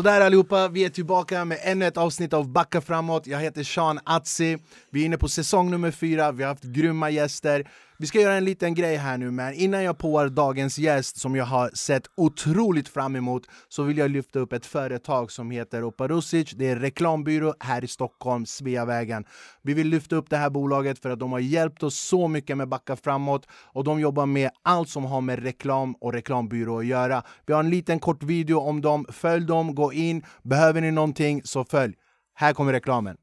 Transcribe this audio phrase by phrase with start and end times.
[0.00, 3.26] Sådär allihopa, vi är tillbaka med ännu ett avsnitt av Backa framåt.
[3.26, 4.58] Jag heter Sean Atzi.
[4.90, 7.68] Vi är inne på säsong nummer fyra, vi har haft grymma gäster.
[8.00, 11.36] Vi ska göra en liten grej här nu, men innan jag påar dagens gäst som
[11.36, 15.84] jag har sett otroligt fram emot så vill jag lyfta upp ett företag som heter
[15.84, 16.50] Oparusic.
[16.50, 19.24] Det är en reklambyrå här i Stockholm, Sveavägen.
[19.62, 22.56] Vi vill lyfta upp det här bolaget för att de har hjälpt oss så mycket
[22.56, 26.86] med Backa framåt och de jobbar med allt som har med reklam och reklambyrå att
[26.86, 27.22] göra.
[27.46, 29.06] Vi har en liten kort video om dem.
[29.08, 30.22] Följ dem, gå in.
[30.42, 31.94] Behöver ni någonting så följ.
[32.34, 33.16] Här kommer reklamen.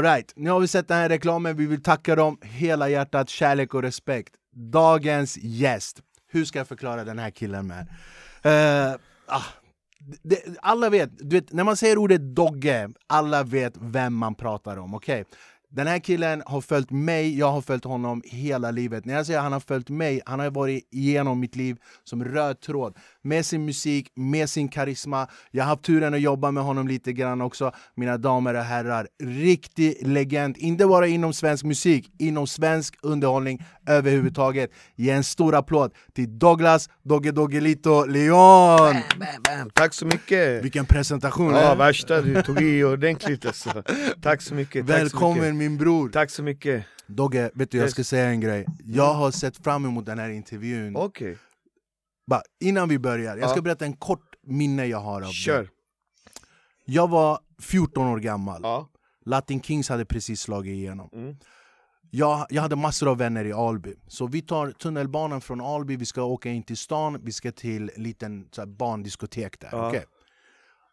[0.00, 3.74] Alright, nu har vi sett den här reklamen, vi vill tacka dem hela hjärtat, kärlek
[3.74, 4.34] och respekt.
[4.52, 7.86] Dagens gäst, hur ska jag förklara den här killen med?
[8.46, 9.44] Uh, ah,
[10.22, 14.76] det, alla vet, du vet, när man säger ordet Dogge, alla vet vem man pratar
[14.76, 15.20] om, okej?
[15.20, 15.34] Okay?
[15.72, 19.04] Den här killen har följt mig, jag har följt honom hela livet.
[19.04, 22.24] När jag säger att han har följt mig, han har varit igenom mitt liv som
[22.24, 22.96] röd tråd.
[23.22, 25.28] Med sin musik, med sin karisma.
[25.50, 27.72] Jag har haft turen att jobba med honom lite grann också.
[27.94, 30.56] Mina damer och herrar, riktig legend.
[30.58, 34.70] Inte bara inom svensk musik, inom svensk underhållning överhuvudtaget.
[34.96, 38.78] Ge en stor applåd till Douglas Dogge Doggelito Leon!
[38.78, 39.70] Bam, bam, bam.
[39.74, 40.64] Tack så mycket!
[40.64, 41.54] Vilken presentation!
[41.54, 43.82] Ja, värsta, du tog i ordentligt alltså.
[44.22, 44.84] Tack så mycket!
[44.84, 45.59] Välkommen så mycket.
[45.60, 46.08] Min bror!
[46.08, 46.84] Tack så mycket!
[47.06, 48.66] Dogge, vet du jag ska säga en grej.
[48.84, 50.96] Jag har sett fram emot den här intervjun.
[50.96, 51.36] Okay.
[52.26, 53.62] Bara, innan vi börjar, jag ska ja.
[53.62, 55.62] berätta en kort minne jag har av Kör.
[55.62, 55.68] det.
[56.84, 58.60] Jag var 14 år gammal.
[58.62, 58.88] Ja.
[59.24, 61.08] Latin Kings hade precis slagit igenom.
[61.12, 61.36] Mm.
[62.10, 63.94] Jag, jag hade massor av vänner i Alby.
[64.08, 67.90] Så vi tar tunnelbanan från Alby, vi ska åka in till stan, vi ska till
[67.96, 69.68] en liten så här, barndiskotek där.
[69.72, 69.88] Ja.
[69.88, 70.02] Okay?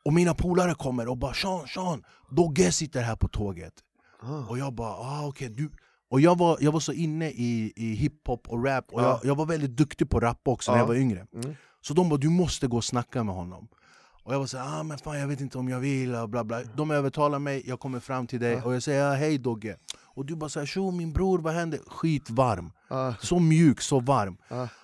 [0.06, 3.74] Och mina polare kommer och bara “Sean, Sean, Dogge sitter här på tåget”
[4.20, 4.50] ah.
[4.50, 5.68] Och jag bara ah, okej, okay,
[6.10, 9.06] och jag var, jag var så inne i, i hiphop och rap, och ja.
[9.06, 11.28] jag, jag, var väldigt duktig på rap också när jag var yngre.
[11.34, 11.56] Mm.
[11.82, 13.68] Så de bara du måste gå och snacka med honom.
[14.24, 16.44] Och jag var såhär, ah, men fan jag vet inte om jag vill, och bla
[16.44, 16.64] bla.
[16.64, 18.64] De övertalar mig, jag kommer fram till dig ja.
[18.64, 19.78] och jag säger ah, hej Dogge.
[20.18, 21.80] Och du bara såhär, tjo min bror vad händer?
[21.88, 22.72] Skitvarm.
[23.20, 24.38] Så mjuk, så varm.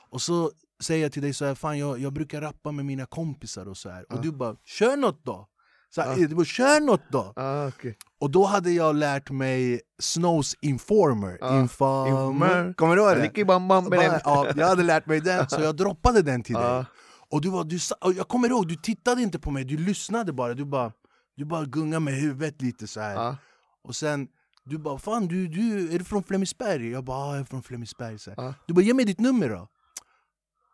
[0.10, 3.06] Och så säger jag till dig så här, fan jag, jag brukar rappa med mina
[3.06, 4.14] kompisar och så här.
[4.14, 5.48] Och du bara, kör något då!
[5.96, 6.44] Så här, ah.
[6.44, 7.34] kör något då!
[7.36, 7.94] Ah, okay.
[8.20, 11.38] Och då hade jag lärt mig Snows Informer.
[11.42, 11.60] Ah.
[11.60, 12.74] Informer.
[12.74, 13.46] Kommer du ihåg det?
[13.46, 16.86] Bam, bam, bara, ja, jag hade lärt mig den, så jag droppade den till dig.
[17.30, 17.80] Och du var, du,
[18.18, 20.54] jag kommer ihåg, du tittade inte på mig, du lyssnade bara.
[20.54, 20.92] Du bara,
[21.38, 23.36] du bara gungade med huvudet lite så här.
[23.84, 24.28] Och sen
[24.64, 26.90] du bara, fan du, du, är du från Flemingsberg?
[26.90, 28.20] Jag bara, jag är från Flemingsberg.
[28.20, 28.54] Så ah.
[28.68, 29.68] Du bara, ge mig ditt nummer då.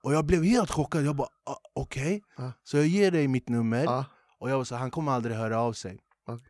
[0.03, 2.21] Och jag blev helt chockad, jag bara, ah, okej.
[2.35, 2.45] Okay.
[2.45, 2.51] Ah.
[2.63, 3.85] Så jag ger dig mitt nummer.
[4.39, 5.99] Och jag var så han kommer aldrig höra av sig.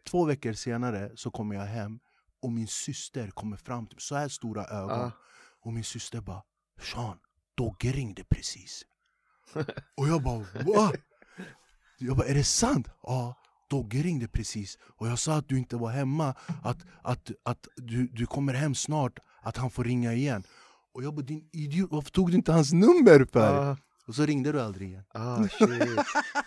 [0.10, 2.00] Två veckor senare så kommer jag hem
[2.42, 5.12] och min syster kommer fram till mig, så här stora ögon.
[5.62, 6.44] Och min syster bara,
[6.82, 7.18] Sean,
[7.56, 8.86] Dogge ringde precis.
[9.98, 10.92] och jag bara, va?
[11.98, 12.88] Jag bara, är det sant?
[13.04, 13.36] Ja.
[13.70, 18.08] Dogge ringde precis och jag sa att du inte var hemma, att, att, att du,
[18.08, 20.44] du kommer hem snart, att han får ringa igen.
[20.94, 23.72] Och jag bara, din idiot, varför tog du inte hans nummer för?
[23.72, 23.78] Ah.
[24.10, 25.04] Och så ringde du aldrig igen.
[25.14, 25.70] Ah, shit.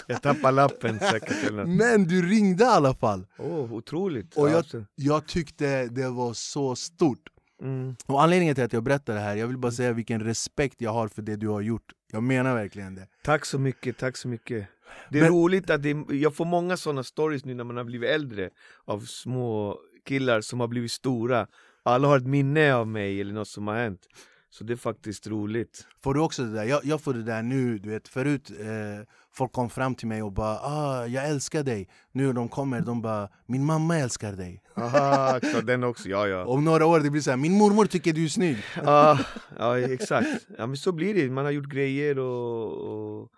[0.06, 3.26] Jag tappade lappen säkert eller Men du ringde i alla fall!
[3.38, 4.36] Oh, otroligt!
[4.36, 4.64] Och jag,
[4.94, 7.28] jag tyckte det var så stort.
[7.62, 7.96] Mm.
[8.06, 10.92] Och anledningen till att jag berättar det här, jag vill bara säga vilken respekt jag
[10.92, 11.92] har för det du har gjort.
[12.12, 13.08] Jag menar verkligen det.
[13.24, 14.68] Tack så mycket, tack så mycket.
[15.10, 15.32] Det är Men...
[15.32, 18.50] roligt att det, jag får många sådana stories nu när man har blivit äldre
[18.84, 21.46] Av små killar som har blivit stora
[21.82, 24.06] Alla har ett minne av mig eller något som har hänt
[24.52, 25.86] Så det är faktiskt roligt.
[26.02, 26.64] Får du också det där?
[26.64, 30.22] Jag, jag får det där nu, du vet förut eh, Folk kom fram till mig
[30.22, 31.88] och bara ah, jag älskar dig.
[32.12, 34.62] Nu de kommer, de bara min mamma älskar dig.
[34.76, 36.44] Aha, den också, ja ja.
[36.44, 38.56] Om några år det blir så här, min mormor tycker du är snygg.
[38.84, 39.18] Ah,
[39.58, 43.32] Ja exakt, ja men så blir det, man har gjort grejer och, och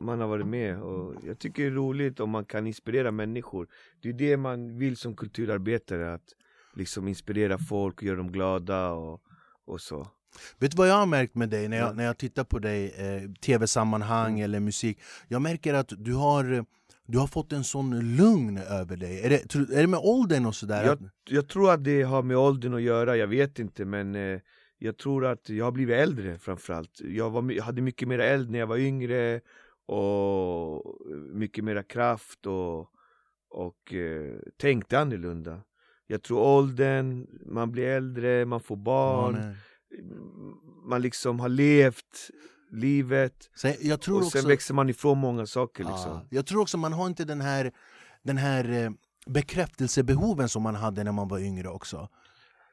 [0.00, 3.68] man har varit med och jag tycker det är roligt om man kan inspirera människor.
[4.02, 6.28] Det är det man vill som kulturarbetare, att
[6.74, 9.20] liksom inspirera folk och göra dem glada och,
[9.66, 10.08] och så
[10.58, 11.96] Vet du vad jag har märkt med dig när jag, mm.
[11.96, 14.44] när jag tittar på dig, eh, tv-sammanhang mm.
[14.44, 14.98] eller musik?
[15.28, 16.64] Jag märker att du har,
[17.06, 19.20] du har fått en sån lugn över dig.
[19.20, 20.84] Är det, är det med åldern och sådär?
[20.84, 20.98] Jag,
[21.28, 24.40] jag tror att det har med åldern att göra, jag vet inte men eh,
[24.78, 27.00] jag tror att jag har blivit äldre framförallt.
[27.00, 29.40] Jag, var, hade mycket mer eld när jag var yngre
[29.86, 30.96] och
[31.32, 32.90] mycket mera kraft och
[33.56, 35.60] och eh, tänkte annorlunda.
[36.06, 39.54] Jag tror åldern, man blir äldre, man får barn, Ja.
[40.84, 42.30] Man liksom har levt
[42.70, 46.10] livet Så jag tror och sen också, växer man ifrån många saker liksom.
[46.10, 47.72] ja, jag tror också man har inte den här,
[48.22, 48.90] den här eh,
[49.26, 52.08] bekräftelsebehoven som man hade när man var yngre också.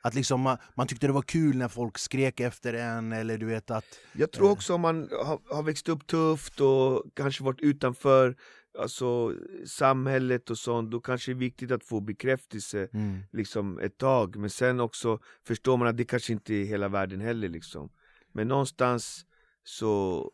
[0.01, 3.45] Att liksom man, man tyckte det var kul när folk skrek efter en eller du
[3.45, 4.51] vet att Jag tror Eh.
[4.51, 8.35] också om man har, har växt upp tufft och kanske varit utanför
[8.77, 9.35] alltså,
[9.65, 14.35] samhället och sånt, då kanske det är viktigt att få bekräftelse mm, liksom ett tag,
[14.35, 17.89] men sen också förstår man att det kanske inte är hela världen heller liksom.
[18.31, 19.25] Men någonstans
[19.63, 20.29] så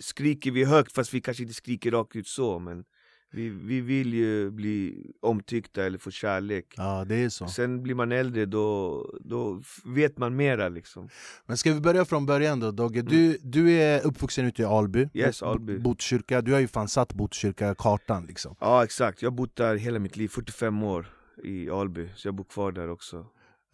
[0.00, 2.84] skriker vi högt fast vi kanske inte skriker rakt ut så, men
[3.34, 6.74] vi, vi vill ju bli omtyckta eller få kärlek.
[6.76, 7.46] ja det är så.
[7.46, 11.08] Sen blir man äldre, då, då vet man mera liksom.
[11.46, 13.02] Men ska vi börja från början då Dogge?
[13.02, 15.10] Du, du är uppvuxen ute i Alby, Mm.
[15.14, 15.78] Yes, Alby.
[15.78, 18.56] Botkyrka, du har ju fan satt Botkyrka-kartan liksom.
[18.60, 21.06] Ja exakt, jag har bott där hela mitt liv, 45 år
[21.44, 23.16] i Alby, så jag bor kvar där också.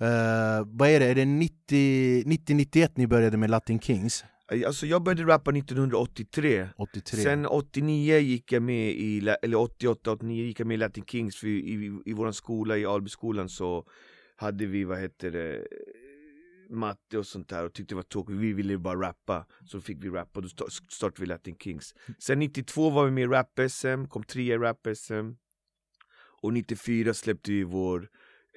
[0.00, 4.24] Eh, vad är det, är det 90 90-91 ni började med Latin Kings?
[4.66, 7.20] Alltså jag började rappa 1983 83?
[7.22, 11.36] Sen 89 gick jag med i, eller 88, 89 gick jag med i Latin Kings
[11.36, 13.86] för i, i, i våran skola, i Albyskolan så
[14.36, 15.66] hade vi, vad heter det,
[16.70, 20.04] matte och sånt där och tyckte det var tråkigt, vi ville bara rappa Så fick
[20.04, 21.94] vi rappa och då sta- startade vi Latin Kings.
[22.18, 25.34] Sen 92 var vi med i Rap-SM, kom trea i Rap-SM
[26.42, 28.08] Och 94 släppte vi vår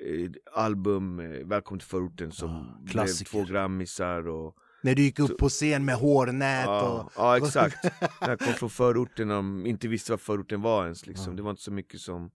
[0.06, 5.19] eh, album eh, Välkommen till förorten som Ah, blev två grammisar och När du gick
[5.19, 7.12] upp på scen med hårnät Ja, och...
[7.15, 7.77] ja exakt.
[8.21, 11.33] Jag kom från förorten och inte visste vad förorten var ens liksom.
[11.33, 11.38] Ja.
[11.38, 12.31] Det var inte så mycket som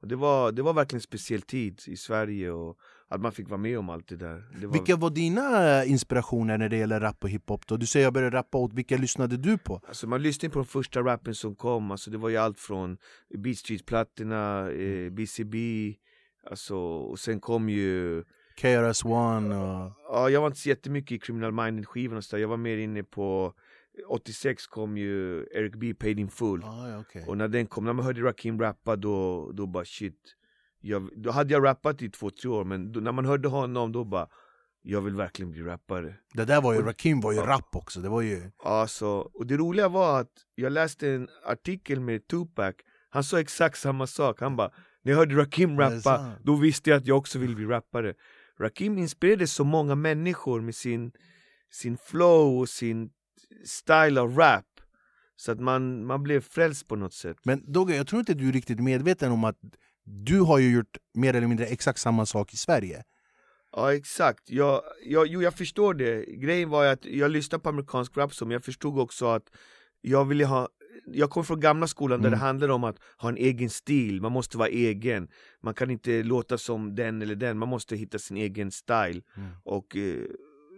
[0.00, 2.78] och det, var, det var verkligen en speciell tid i Sverige och
[3.08, 4.44] att man fick vara med om allt det där.
[4.60, 7.76] Det var, Vilka var dina inspirationer när det gäller rap och hiphop då?
[7.76, 9.80] Du säger jag började rappa åt, vilka lyssnade du på?
[9.88, 12.98] Alltså man lyssnade på de första rappen som kom, alltså det var ju allt från
[13.38, 15.94] Beat Street-plattorna, eh, BCB,
[16.50, 18.24] alltså, och sen kom ju
[18.60, 19.92] KRS-One och...
[20.10, 23.02] Ja, jag var inte så jättemycket i Criminal Minded-skivan och så jag var mer inne
[23.02, 23.52] på
[24.08, 25.94] 86 kom ju Eric B.
[25.94, 26.62] Paid in Full.
[26.64, 27.24] Ah, okej.
[27.28, 30.34] Och när den kom, när man hörde Rakim rappa då, då bara shit.
[30.80, 33.92] Jag, Då hade jag rappat i två, tre år men då, när man hörde honom
[33.92, 34.28] då bara
[34.82, 36.14] Jag vill verkligen bli rappare.
[36.34, 37.46] Det där var ju, Rakim var ju Ja.
[37.46, 38.50] rap också, det var ju...
[38.64, 42.74] Alltså, och det roliga var att jag läste en artikel med Tupac.
[43.10, 44.70] Han sa exakt samma sak, han bara
[45.02, 48.14] När jag hörde Rakim rappa, då visste jag att jag också ville bli rappare
[48.60, 51.12] Rakim inspirerade så många människor med sin,
[51.70, 53.10] sin flow och sin
[53.64, 54.64] style av rap
[55.36, 57.36] Så att man, man blev frälst på något sätt.
[57.42, 59.58] Men Dogge, jag tror inte du är riktigt medveten om att
[60.04, 63.04] du har ju gjort mer eller mindre exakt samma sak i Sverige.
[63.72, 66.24] Ja exakt, jag, jag, jo jag förstår det.
[66.24, 69.50] Grejen var att jag lyssnade på amerikansk rap som jag förstod också att
[70.00, 70.68] jag ville ha
[71.06, 72.38] jag kom från gamla skolan där Mm.
[72.40, 75.28] det handlade om att ha en egen stil, man måste vara egen
[75.62, 79.48] Man kan inte låta som den eller den, man måste hitta sin egen style Mm.
[79.64, 80.22] Och eh,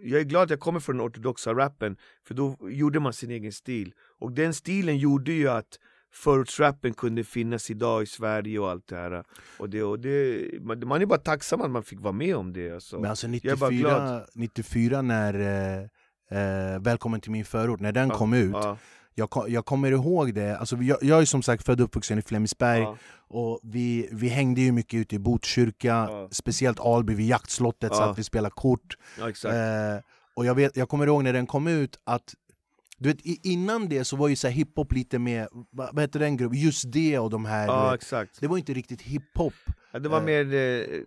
[0.03, 1.97] jag är glad att jag kommer från den ortodoxa rappen
[2.27, 5.79] För då gjorde man sin egen stil Och den stilen gjorde ju att
[6.13, 9.25] förortsrappen kunde finnas idag i Sverige och allt det här
[9.59, 10.39] Och, det, och det,
[10.87, 13.01] man, är bara tacksam att man fick vara med om det alltså.
[13.01, 14.27] Men alltså jag är bara 94, glad.
[14.35, 15.83] 94 när eh,
[16.75, 18.79] eh, Välkommen till min förort, när den Ja, kom ut, Ja,
[19.15, 22.23] jag, jag kommer ihåg det, alltså, jag, jag är som sagt född och uppvuxen i
[22.23, 22.97] Flemingsberg ja,
[23.29, 26.29] och vi, vi hängde ju mycket ute i Botkyrka, Ja.
[26.31, 28.11] speciellt Alby vid jaktslottet så Ja.
[28.11, 28.97] att vi spelade kort.
[29.19, 30.03] Eh,
[30.35, 32.35] och jag, vet, jag kommer ihåg när den kom ut att
[32.99, 36.37] du vet, innan det så var ju så här hiphop lite med, vad, heter den
[36.37, 37.97] gruppen, just det och de här, Ja
[38.41, 39.55] det var inte riktigt hiphop,
[39.93, 41.01] ja, det var eh, mer eh,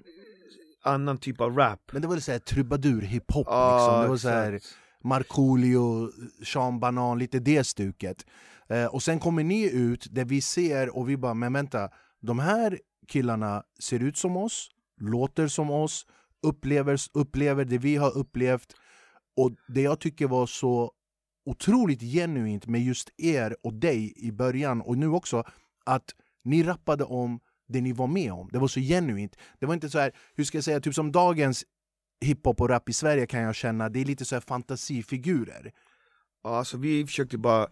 [0.83, 4.01] annan typ av rap men det var så här trubadur-hiphop Ja, liksom.
[4.01, 4.59] Det var så här.
[5.03, 6.09] Markoolio,
[6.45, 8.25] Sean Banan, lite det stuket.
[8.69, 11.89] Eh, och sen kommer ni ut där vi ser och vi bara, men vänta,
[12.21, 14.69] de här killarna ser ut som oss,
[15.01, 16.05] låter som oss,
[16.43, 18.75] upplever, upplever det vi har upplevt.
[19.37, 20.91] Och det jag tycker var så
[21.45, 25.43] otroligt genuint med just er och dig i början och nu också,
[25.85, 28.49] att ni rappade om det ni var med om.
[28.51, 29.35] Det var så genuint.
[29.59, 31.65] Det var inte så här, hur ska jag säga, typ som dagens
[32.21, 35.71] hiphop och rap i Sverige kan jag känna, det är lite så här fantasifigurer.
[36.43, 37.69] Ja, alltså vi försökte bara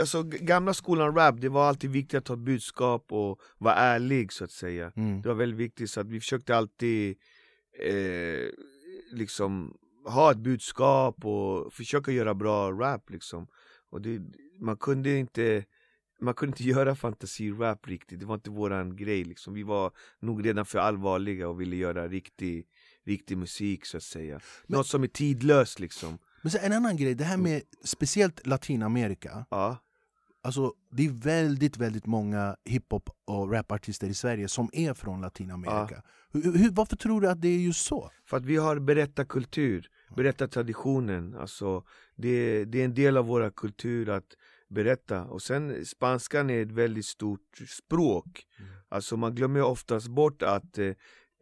[0.00, 4.32] Alltså gamla skolan rap, det var alltid viktigt att ha ett budskap och vara ärlig
[4.32, 5.22] så att säga Mm.
[5.22, 7.16] Det var väldigt viktigt så att vi försökte alltid
[7.82, 8.48] eh,
[9.12, 13.46] liksom ha ett budskap och försöka göra bra rap liksom
[13.90, 14.20] Och det,
[14.60, 15.64] man kunde inte
[16.20, 20.46] man kunde inte göra fantasirap riktigt, det var inte våran grej liksom Vi var nog
[20.46, 22.66] redan för allvarliga och ville göra riktig,
[23.06, 26.96] riktig musik så att säga Men- Något som är tidlöst liksom Men så en annan
[26.96, 29.46] grej, det här med speciellt Latinamerika.
[29.50, 29.78] Ja,
[30.42, 36.02] alltså, det är väldigt, väldigt många hiphop och rapartister i Sverige som är från Latinamerika.
[36.32, 38.10] Hur, hur, varför tror du att det är just så?
[38.26, 41.34] För att vi har berättarkultur, berättartraditionen.
[41.34, 41.84] Alltså,
[42.16, 44.36] det, det är en del av vår kultur att
[44.68, 45.24] berätta.
[45.24, 48.46] Och sen spanskan är ett väldigt stort språk.
[48.58, 48.70] Mm.
[48.88, 50.92] Alltså man glömmer oftast bort att eh,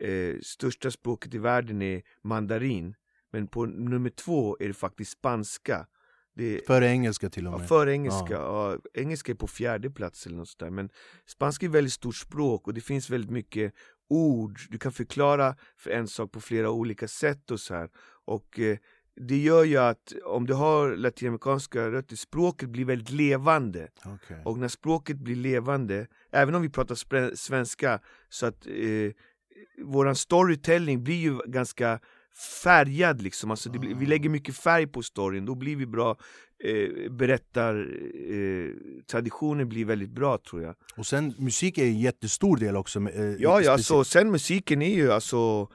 [0.00, 2.94] eh, största språket i världen är mandarin.
[3.32, 5.86] Men på nummer två är det faktiskt spanska.
[6.34, 7.68] Det, Före engelska till och Ja, med.
[7.68, 8.34] för engelska.
[8.34, 8.78] Ja.
[8.94, 10.70] engelska är på fjärde plats eller något sånt där.
[10.70, 10.90] Men
[11.26, 13.74] spanska är ett väldigt stort språk och det finns väldigt mycket
[14.08, 14.58] ord.
[14.70, 17.90] Du kan förklara för en sak på flera olika sätt och så här.
[18.24, 18.78] Och eh,
[19.20, 23.88] det gör ju att om du har latinamerikanska rötter, språket blir väldigt levande.
[24.04, 24.42] Okej.
[24.44, 29.12] Och när språket blir levande, även om vi pratar svenska, så att eh,
[29.84, 32.00] våran storytelling blir ju ganska
[32.62, 36.16] färgad liksom, alltså blir, vi lägger mycket färg på storyn, då blir vi bra
[36.64, 37.74] eh, berättar,
[38.32, 38.70] eh,
[39.10, 43.00] traditionen blir väldigt bra tror jag Och sen musik är en jättestor del också.
[43.00, 45.68] eh, Ja, ja alltså, sen musiken är ju alltså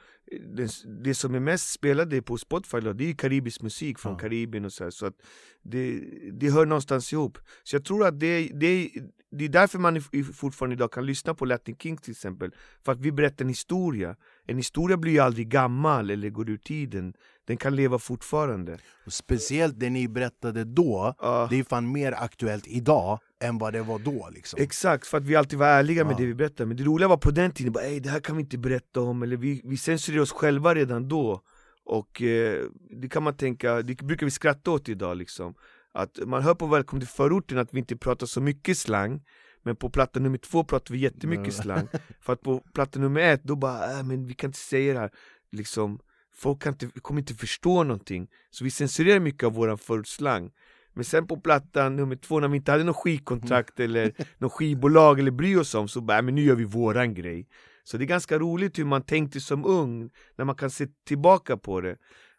[0.56, 0.70] det,
[1.04, 4.18] det som är mest spelade på Spotify då, det är ju karibisk musik från Ja.
[4.18, 5.14] Karibien och så här, så att
[5.62, 6.00] det,
[6.32, 7.38] det hör någonstans ihop.
[7.62, 8.90] Så jag tror att det, det,
[9.38, 10.00] det är därför man
[10.34, 12.50] fortfarande idag kan lyssna på Latin Kings till exempel,
[12.84, 14.16] för att vi berättar en historia.
[14.46, 17.14] En historia blir ju aldrig gammal eller går ur tiden,
[17.46, 18.78] den kan leva fortfarande.
[19.06, 21.46] och Speciellt det ni berättade då, Ja.
[21.50, 24.28] det är fan mer aktuellt idag än vad det var då.
[24.34, 24.60] Liksom.
[24.62, 26.16] Exakt, för att vi alltid var ärliga med Ja.
[26.18, 28.36] det vi berättade Men det roliga var på den tiden, bara, "Ey, det här kan
[28.36, 31.42] vi inte berätta om Eller vi, vi censurerade oss själva redan då
[31.86, 35.54] Och eh, det kan man tänka, det brukar vi skratta åt idag liksom
[35.94, 39.22] Att man hör på Välkommen till förorten att vi inte pratar så mycket slang
[39.62, 41.62] Men på platta nummer två pratar vi jättemycket Ja.
[41.62, 41.88] slang.
[42.20, 44.98] För att på platta nummer ett, då bara, äh, men vi kan inte säga det
[45.00, 45.10] här.
[45.52, 45.98] Liksom,
[46.34, 48.28] folk kan inte, kommer inte förstå någonting.
[48.50, 50.50] Så vi censurerar mycket av våran förortsslang
[50.96, 55.18] men sen på plattan nummer två, när vi inte hade något skivkontrakt eller något skivbolag
[55.20, 57.48] eller bry oss om, så bara, "Äh, men nu gör vi våran grej.
[57.84, 61.56] Så det är ganska roligt hur man tänkte som ung, när man kan se tillbaka
[61.56, 61.96] på det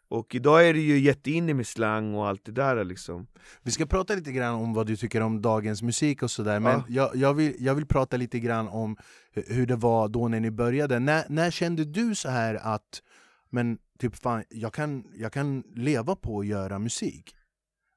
[0.08, 3.26] Och idag är det ju jätteinne med slang och allt det där liksom
[3.62, 6.72] Vi ska prata lite grann om vad du tycker om dagens musik och sådär, men
[6.72, 6.84] Ja.
[6.88, 8.96] jag, jag, vill, jag vill prata lite grann om
[9.34, 10.98] hu- hur det var då när ni började.
[10.98, 13.02] När, när kände du så här att
[13.50, 17.34] men typ fan, jag, kan, jag kan leva på att göra musik?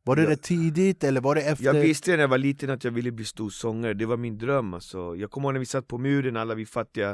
[0.03, 0.29] Var det Ja.
[0.29, 1.65] rätt tidigt eller var det efter?
[1.65, 4.37] Jag visste när jag var liten att jag ville bli stor sångare, det var min
[4.37, 7.09] dröm alltså Jag kommer ihåg när vi satt på muren, alla vi fattiga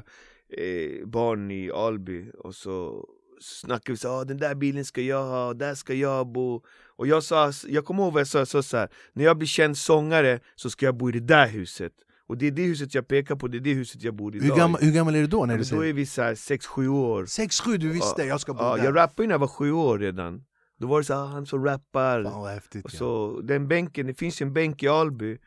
[0.49, 3.05] eh, barn i Alby Och så
[3.41, 6.63] snackade vi så ah, den där bilen ska jag ha, där ska jag bo
[6.95, 9.37] Och jag sa, jag kommer ihåg vad jag sa, jag sa så här, när jag
[9.37, 11.93] blir känd sångare så ska jag bo i det där huset
[12.27, 14.39] Och det är det huset jag pekar på, det är det huset jag bor i
[14.39, 15.45] hur, idag gammal, hur gammal är du då?
[15.45, 15.83] När Ja, du men Då säger?
[15.89, 18.83] är vi så här 6-7 år 6-7, du visste jag ska bo ja, där?
[18.83, 20.43] Jag rappade ju när jag var 7 år redan
[20.79, 22.97] Då var det så här, ah, han som rappar Fan häftigt och ja.
[22.97, 25.37] så den bänken, det finns en bänk i Alby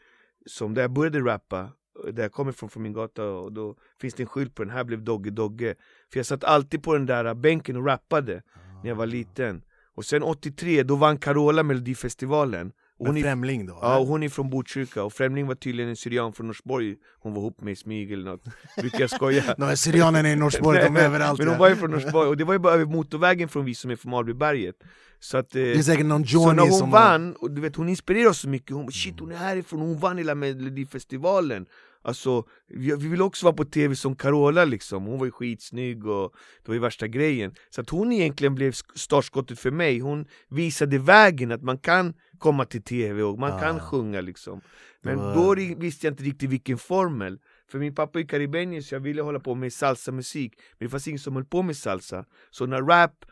[0.46, 1.72] som där jag började rappa
[2.12, 4.72] där jag kommer ifrån, från min gata och då finns det en skylt på den.
[4.72, 5.74] Här blev Dogge Dogge.
[6.12, 8.42] För jag satt alltid på den där bänken och rappade
[8.82, 9.62] när jag var liten.
[9.94, 12.72] Och sen 83, då vann Carola Melodifestivalen.
[12.98, 13.78] Och hon, är, Främling då?
[13.82, 15.02] ja, och hon är från Botkyrka.
[15.02, 16.96] Och Främling var tydligen en syrian från Norsborg.
[17.20, 18.44] Hon var ihop med i smyg eller något,
[18.80, 19.42] brukar jag skoja?
[19.58, 22.28] Här syrianerna i Norsborg, de är Nej, överallt Men hon var ju från Norsborg.
[22.28, 24.76] Och det var ju bara över motorvägen från vi som är från Albyberget
[25.20, 27.60] Så att eh, Det är säkert någon så när Johnny hon som vann, och du
[27.60, 31.66] vet hon inspirerade oss så mycket, hon shit hon är härifrån, hon vann hela melodifestivalen
[32.02, 36.06] Alltså, vi, vi vill också vara på tv som Carola liksom, hon var ju skitsnygg
[36.06, 37.54] och det var ju värsta grejen.
[37.70, 42.14] Så att hon egentligen blev sk- startskottet för mig, hon visade vägen att man kan
[42.38, 43.60] komma till tv och man Ah.
[43.60, 44.60] kan sjunga liksom.
[45.02, 47.38] Men var- då visste jag inte riktigt vilken formel.
[47.70, 50.52] För min pappa är karibenier så jag ville hålla på med salsa-musik.
[50.78, 52.24] Men det fanns ingen som höll på med salsa.
[52.50, 53.24] Så när rap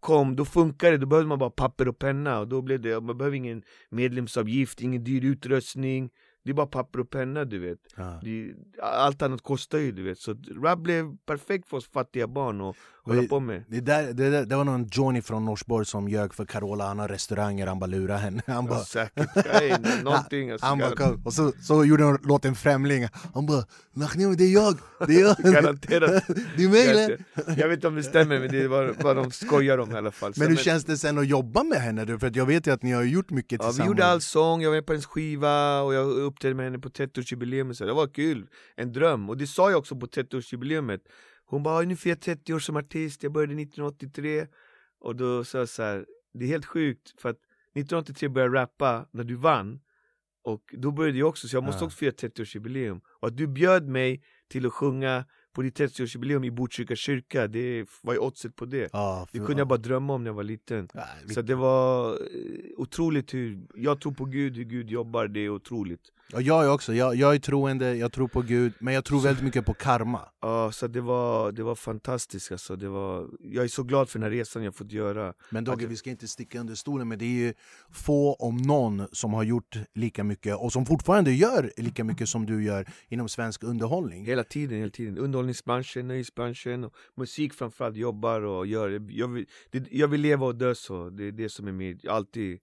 [0.00, 3.00] kom, då funkade det, då behövde man bara papper och penna och då blev det,
[3.00, 6.10] man behöver ingen medlemsavgift, ingen dyr utrustning
[6.44, 7.78] Det är bara papper och penna du vet.
[7.96, 8.20] Ja.
[8.22, 12.60] det, Allt annat kostar ju du vet, så rap blev perfekt för oss fattiga barn
[12.60, 13.64] att hålla på med.
[13.68, 16.98] Det, där, det, där, det var någon Johnny från Norsborg som ljög för Carola, han
[16.98, 18.42] har restauranger, han bara lurade henne.
[18.46, 22.54] Han bara, ja, Säkert, Nej, någonting alltså, han bara och så, så gjorde han låten
[22.54, 23.08] Främling.
[23.34, 23.64] Han bara
[24.36, 25.36] det är jag, det är jag.
[25.54, 26.24] Garanterat.
[26.56, 27.08] Det är mig jag, eller?
[27.08, 29.94] vet- jag vet inte om det stämmer men det är vad, de skojar om i
[29.94, 30.32] alla fall.
[30.36, 32.18] Men hur Sen- känns det sen att jobba med henne?
[32.18, 33.88] För att jag vet ju att ni har gjort mycket Ja, vi tillsammans.
[33.88, 36.88] gjorde all sång, jag var med på hennes skiva och jag uppträdde med henne på
[36.88, 41.00] 30-årsjubileet så det var kul, en dröm, och det sa jag också på 30-årsjubileet
[41.46, 44.46] Hon bara 'Nu firar jag 30 år som artist, jag började 1983'
[45.00, 47.38] Och då sa jag så här, det är helt sjukt för att
[47.74, 49.80] 1983 började jag rappa när du vann.
[50.44, 51.86] Och då började jag också, så jag måste Ja.
[51.86, 56.50] också fira 30-årsjubileum Och att du bjöd mig till att sjunga på ditt 30-årsjubileum i
[56.50, 58.88] Botkyrka kyrka, det var ju oddset på det.
[58.92, 60.88] Ja, Det kunde jag bara drömma om när jag var liten.
[61.26, 62.18] Vi- Så det var eh,
[62.76, 66.12] otroligt hur, jag tror på Gud, hur Gud jobbar, det är otroligt.
[66.32, 69.20] Ja, jag är också, jag, jag är troende, jag tror på Gud, men jag tror
[69.20, 70.20] väldigt mycket på karma.
[70.40, 72.76] Ja, så det var, det var fantastiskt alltså.
[72.76, 75.34] det var, Jag är så glad för den här resan jag fått göra.
[75.50, 77.54] Men Dogge, vi ska inte sticka under stolen, men det är ju
[77.92, 82.46] få om någon som har gjort lika mycket och som fortfarande gör lika mycket som
[82.46, 84.24] du gör inom svensk underhållning.
[84.24, 85.18] Hela tiden, hela tiden.
[85.18, 89.02] Underhållningsbranschen, nöjesbranschen, och musik framförallt, jobbar och gör.
[89.10, 92.08] Jag vill, det, jag vill leva och dö så, det är det som är mitt,
[92.08, 92.60] alltid.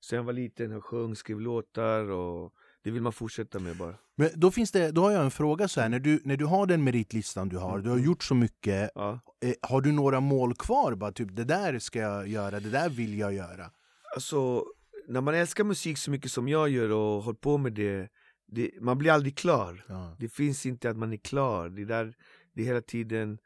[0.00, 2.52] Sen jag var liten, jag sjöng, skrev låtar och
[2.88, 3.94] det vill man fortsätta med bara.
[4.16, 6.44] Men då, finns det, då har jag en fråga så här, när du, när du
[6.44, 9.20] har den meritlistan du har, du har gjort så mycket, Ja.
[9.44, 10.94] eh, har du några mål kvar?
[10.94, 13.70] Bara, typ, det där ska jag göra, det där vill jag göra.
[14.14, 14.64] Alltså,
[15.08, 18.08] när man älskar musik så mycket som jag gör och håller på med det,
[18.46, 19.84] det man blir aldrig klar.
[19.88, 20.16] Ja.
[20.18, 21.68] Det finns inte att man är klar.
[21.68, 22.14] Det är, där,
[22.54, 23.38] det är hela tiden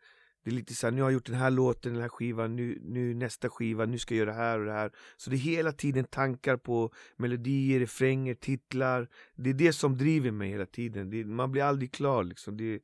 [0.45, 2.57] det är lite så här, nu har jag gjort den här låten, den här skivan,
[2.57, 4.93] nu, nu nästa skiva, nu ska jag göra det här och det här.
[5.17, 9.09] Så det är hela tiden tankar på melodier, refränger, titlar.
[9.37, 11.11] Det är det som driver mig hela tiden.
[11.11, 12.57] Det, man blir aldrig klar liksom.
[12.57, 12.81] Det,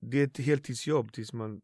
[0.00, 1.60] det är ett heltidsjobb tills man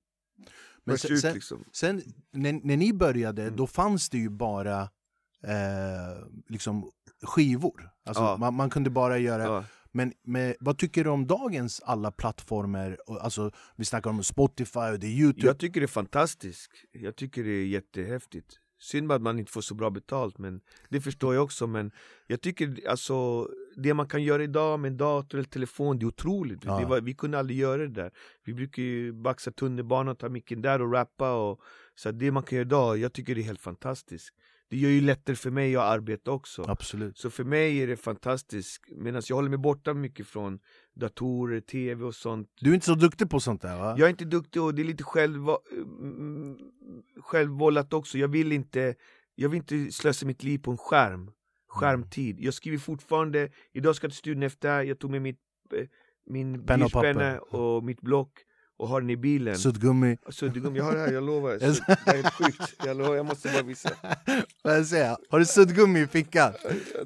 [0.84, 1.64] Men sen- ut sen- liksom.
[1.72, 2.02] Sen
[2.32, 3.56] när, när ni började, Mm.
[3.56, 4.80] då fanns det ju bara
[5.42, 6.90] eh, liksom
[7.22, 7.90] skivor.
[8.04, 8.36] Alltså, Ja.
[8.36, 9.42] man, man kunde bara göra...
[9.44, 9.64] Ja.
[9.96, 12.98] Men med, vad tycker du om dagens alla plattformar?
[13.20, 15.46] Alltså, vi snackar om Spotify och det är Youtube.
[15.46, 16.70] Jag tycker det är fantastiskt.
[16.92, 18.60] Jag tycker det är jättehäftigt.
[18.78, 21.66] Synd att man inte får så bra betalt, men det förstår jag också.
[21.66, 21.90] Men
[22.26, 26.64] jag tycker alltså, det man kan göra idag med dator eller telefon, det är otroligt.
[26.64, 26.78] Ja.
[26.78, 28.10] Det var, vi kunde aldrig göra det där.
[28.44, 31.32] Vi brukar ju baxa tunnelbanan, ta micken där och rappa.
[31.32, 31.60] Och,
[31.94, 34.34] så det man kan göra idag, jag tycker det är helt fantastiskt.
[34.68, 36.64] Det gör ju lättare för mig att arbeta också.
[36.68, 37.18] Absolut.
[37.18, 40.58] Så för mig är det fantastiskt, medan jag håller mig borta mycket från
[40.94, 42.48] datorer, tv och sånt.
[42.60, 43.94] Du är inte så duktig på sånt där va?
[43.98, 45.48] Jag är inte duktig och det är lite själv,
[46.00, 46.58] mm,
[47.20, 48.18] självvållat också.
[48.18, 48.94] Jag vill inte
[49.34, 51.30] jag vill inte slösa mitt liv på en skärm.
[51.68, 52.40] Skärmtid.
[52.40, 55.40] Jag skriver fortfarande, idag ska jag till studion efter, jag tog med mitt,
[55.74, 55.86] eh,
[56.26, 58.30] min Penna och och mitt block
[58.78, 59.58] och har den i bilen.
[59.58, 60.18] Suddgummi.
[60.28, 61.58] Suddgummi, jag har det här, jag lovar.
[61.58, 62.74] Det är helt sjukt.
[62.84, 63.90] Jag, lovar, jag måste bara visa.
[64.62, 65.16] Vad jag säger?
[65.28, 66.52] Har du suddgummi i fickan?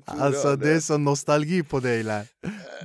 [0.05, 2.27] Alltså har det är så nostalgi på dig lär.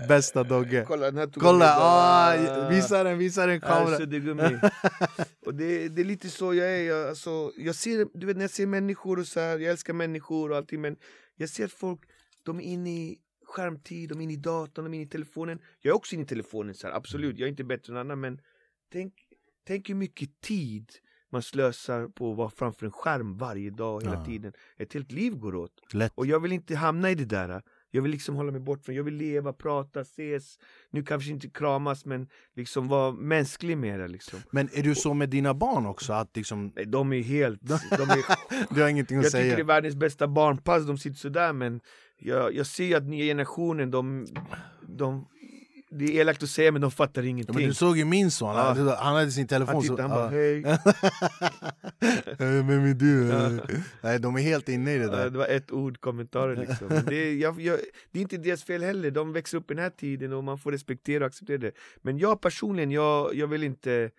[0.08, 0.86] Bästa Dogge.
[0.88, 1.58] Kolla, den här tog Kolla!
[1.60, 1.78] med.
[1.80, 3.98] Ah, visa den, visa den kameran.
[3.98, 4.60] suddgummi.
[5.45, 6.84] och det, det är lite så jag är.
[6.84, 9.93] Jag, alltså, jag ser, du vet när jag ser människor och så här, jag älskar
[9.93, 10.95] människor och allting men
[11.36, 12.00] jag ser att folk,
[12.45, 15.60] de är inne i skärmtid, de är inne i datorn, de är inne i telefonen.
[15.82, 18.19] Jag är också inne i telefonen så här, absolut, jag är inte bättre än annan
[18.19, 18.39] men
[18.93, 19.13] tänk,
[19.67, 20.91] tänk hur mycket tid
[21.32, 24.26] man slösar på att vara framför en skärm varje dag hela Ja.
[24.26, 24.54] tiden.
[24.78, 25.71] Ett helt liv går åt.
[25.93, 26.12] Lätt.
[26.15, 27.62] Och jag vill inte hamna i det där.
[27.91, 30.58] Jag vill liksom hålla mig bort från, jag vill leva, prata, ses.
[30.91, 34.39] Nu kanske inte kramas men liksom vara mänsklig med det liksom.
[34.52, 36.13] Men är du så med dina barn också?
[36.13, 39.52] Att liksom, Nej, de är helt, de är, du har ingenting att jag tycker det
[39.52, 39.65] är säga?
[39.65, 41.82] världens bästa barnpass, de sitter sådär men
[42.17, 44.26] jag, jag ser att nya generationen, de,
[44.88, 45.28] de
[45.89, 47.56] det är elakt att säga men de fattar Ja, ingenting.
[47.56, 48.95] men du såg ju min son, han, Ja.
[49.00, 49.95] han hade sin telefon han så...
[49.95, 50.39] tittar, han bara ja.
[50.39, 50.62] hej.
[52.63, 53.28] Vem är du?
[53.28, 53.50] Ja.
[54.02, 55.30] Nej, de är helt inne i det Ja, där.
[55.30, 56.88] Det var ett ord kommentarer liksom.
[56.88, 57.80] Men det, är, jag, jag,
[58.12, 60.58] det är inte deras fel heller, de växer upp i den här tiden och man
[60.60, 61.71] får respektera och acceptera det.
[62.02, 64.10] Men jag personligen, jag, jag vill inte eh,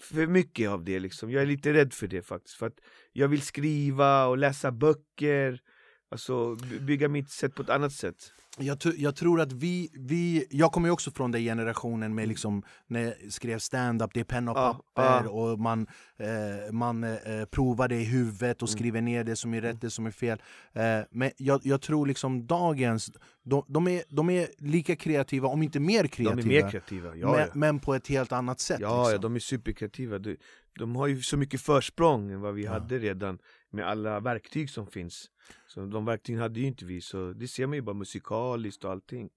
[0.00, 1.30] för mycket av det liksom.
[1.30, 2.56] Jag är lite rädd för det faktiskt.
[2.56, 2.80] För att
[3.12, 5.60] jag vill skriva och läsa böcker,
[6.10, 8.32] alltså by- bygga mitt sätt på ett annat sätt.
[8.60, 12.62] Jag, jag tror att vi, vi, jag kommer ju också från den generationen med liksom,
[12.86, 15.30] när jag skrev stand-up, det är penna och Ja, papper ja.
[15.30, 18.78] och man, eh, man eh, provar det i huvudet och Mm.
[18.78, 20.42] skriver ner det som är rätt, det som är fel.
[20.72, 23.10] Eh, men jag, jag tror liksom dagens,
[23.44, 26.42] de, de, är, de är lika kreativa, om inte mer De kreativa.
[26.42, 27.46] är mer kreativa, ja, men, ja.
[27.54, 28.78] men på ett helt annat sätt.
[28.80, 29.22] Ja, ja, liksom.
[29.22, 30.18] de är superkreativa.
[30.18, 30.36] De,
[30.78, 32.72] de har ju så mycket försprång än vad vi Ja.
[32.72, 33.38] hade redan
[33.70, 35.26] med alla verktyg som finns.
[35.66, 38.90] Så de verktygen hade ju inte vi, så det ser man ju bara musikaliskt och
[38.90, 39.30] allting.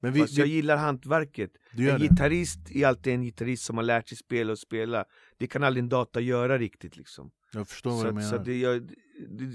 [0.00, 1.50] men vi, Fast jag vi, gillar hantverket.
[1.72, 2.08] du En det.
[2.08, 5.04] gitarrist är alltid en gitarrist som har lärt sig spela och spela.
[5.38, 7.30] Det kan aldrig en data göra riktigt liksom.
[7.52, 8.38] Jag förstår vad Så, du att- så menar.
[8.38, 8.90] att det, jag,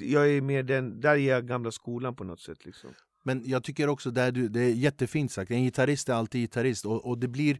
[0.01, 2.89] jag är mer den, där är jag gamla skolan på något sätt liksom.
[3.23, 6.85] Men jag tycker också där du, det är jättefint sagt, en gitarrist är alltid gitarrist
[6.85, 7.59] och, och det, blir,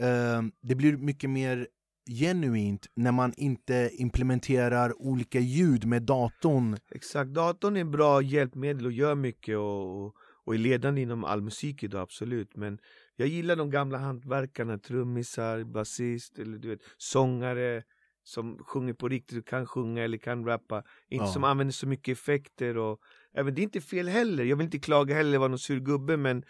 [0.00, 1.68] eh, det blir mycket mer
[2.10, 6.76] genuint när man inte implementerar olika ljud med datorn.
[6.90, 10.14] Exakt, datorn är en bra hjälpmedel och gör mycket och, och,
[10.44, 12.56] och är ledande inom all musik idag, absolut.
[12.56, 12.78] Men
[13.16, 17.82] jag gillar de gamla hantverkarna, trummisar, basist, eller du vet, sångare
[18.26, 20.82] som sjunger på riktigt kan sjunga eller kan rappa.
[21.08, 21.32] Inte Ja.
[21.32, 23.00] som använder så mycket effekter och
[23.34, 24.44] även det är inte fel heller.
[24.44, 26.42] Jag vill inte klaga heller vara någon sur gubbe men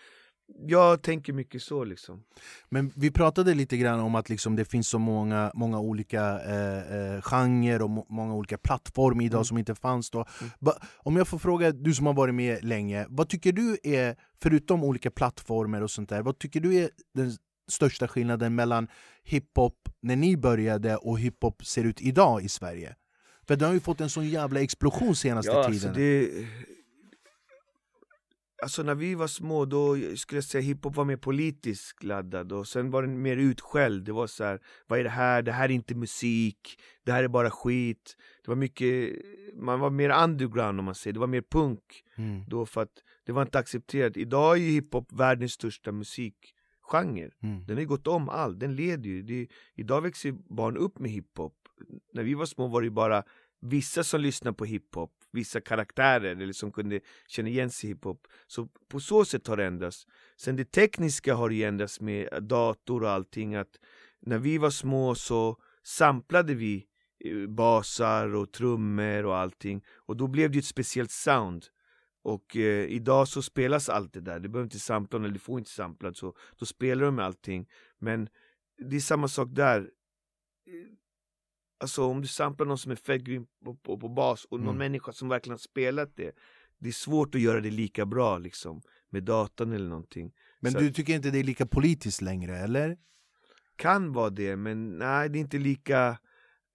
[0.67, 2.25] jag tänker mycket så liksom.
[2.69, 6.97] Men vi pratade lite grann om att liksom det finns så många, många olika eh,
[6.97, 9.45] eh, genrer och må många olika plattformar idag Mm.
[9.45, 10.27] som inte fanns då.
[10.41, 10.75] Mm.
[10.97, 14.85] Om jag får fråga, du som har varit med länge, vad tycker du är, förutom
[14.85, 17.33] olika plattformar och sånt där, vad tycker du är den
[17.69, 18.89] största skillnaden mellan
[19.25, 22.95] hiphop när ni började och hiphop ser ut idag i Sverige?
[23.47, 25.89] För den har ju fått en sån jävla explosion senaste Ja, tiden.
[25.89, 26.31] alltså det...
[28.65, 32.69] Alltså när vi var små då skulle jag säga hiphop var mer politiskt laddad och
[32.69, 34.05] sen var den mer utskälld.
[34.05, 35.43] Det var så här, vad är det här?
[35.43, 36.81] Det här är inte musik.
[37.05, 38.17] Det här är bara skit.
[38.45, 39.17] Det var mycket,
[39.55, 41.13] man var mer underground om man säger.
[41.15, 41.81] Det var mer punk
[42.17, 42.93] Mm, då för att
[43.27, 44.17] det var inte accepterat.
[44.17, 47.31] Idag är ju hiphop världens största musikgenre.
[47.43, 49.23] mm, Den har ju gått om allt, den leder ju.
[49.23, 51.55] Det, idag växer barn upp med hiphop.
[52.13, 53.23] När vi var små var det ju bara
[53.61, 58.27] vissa som lyssnade på hiphop, vissa karaktärer eller som kunde känna igen sig i hiphop.
[58.47, 60.07] Så på så sätt har det ändrats.
[60.37, 63.55] Sen det tekniska har ju ändrats med dator och allting.
[63.55, 63.81] Att
[64.21, 66.87] när vi var små så samplade vi
[67.25, 69.85] eh, basar och trummor och allting.
[69.95, 71.65] Och då blev det ett speciellt sound.
[72.23, 75.59] Och eh, idag så spelas allt det där, det behöver inte sampla eller du får
[75.59, 77.69] inte sampla, så då spelar de med allting.
[77.99, 78.29] Men
[78.79, 79.91] det är samma sak där.
[81.85, 84.69] Alltså om du samplar någon som är fett grym på, på, på bas och någon
[84.69, 84.79] Mm.
[84.79, 86.33] människa som verkligen har spelat det.
[86.79, 90.33] Det är svårt att göra det lika bra liksom med datan eller någonting.
[90.61, 92.97] Men Så du tycker inte det är lika politiskt längre, eller?
[93.77, 96.19] Kan vara det, men nej det är inte lika,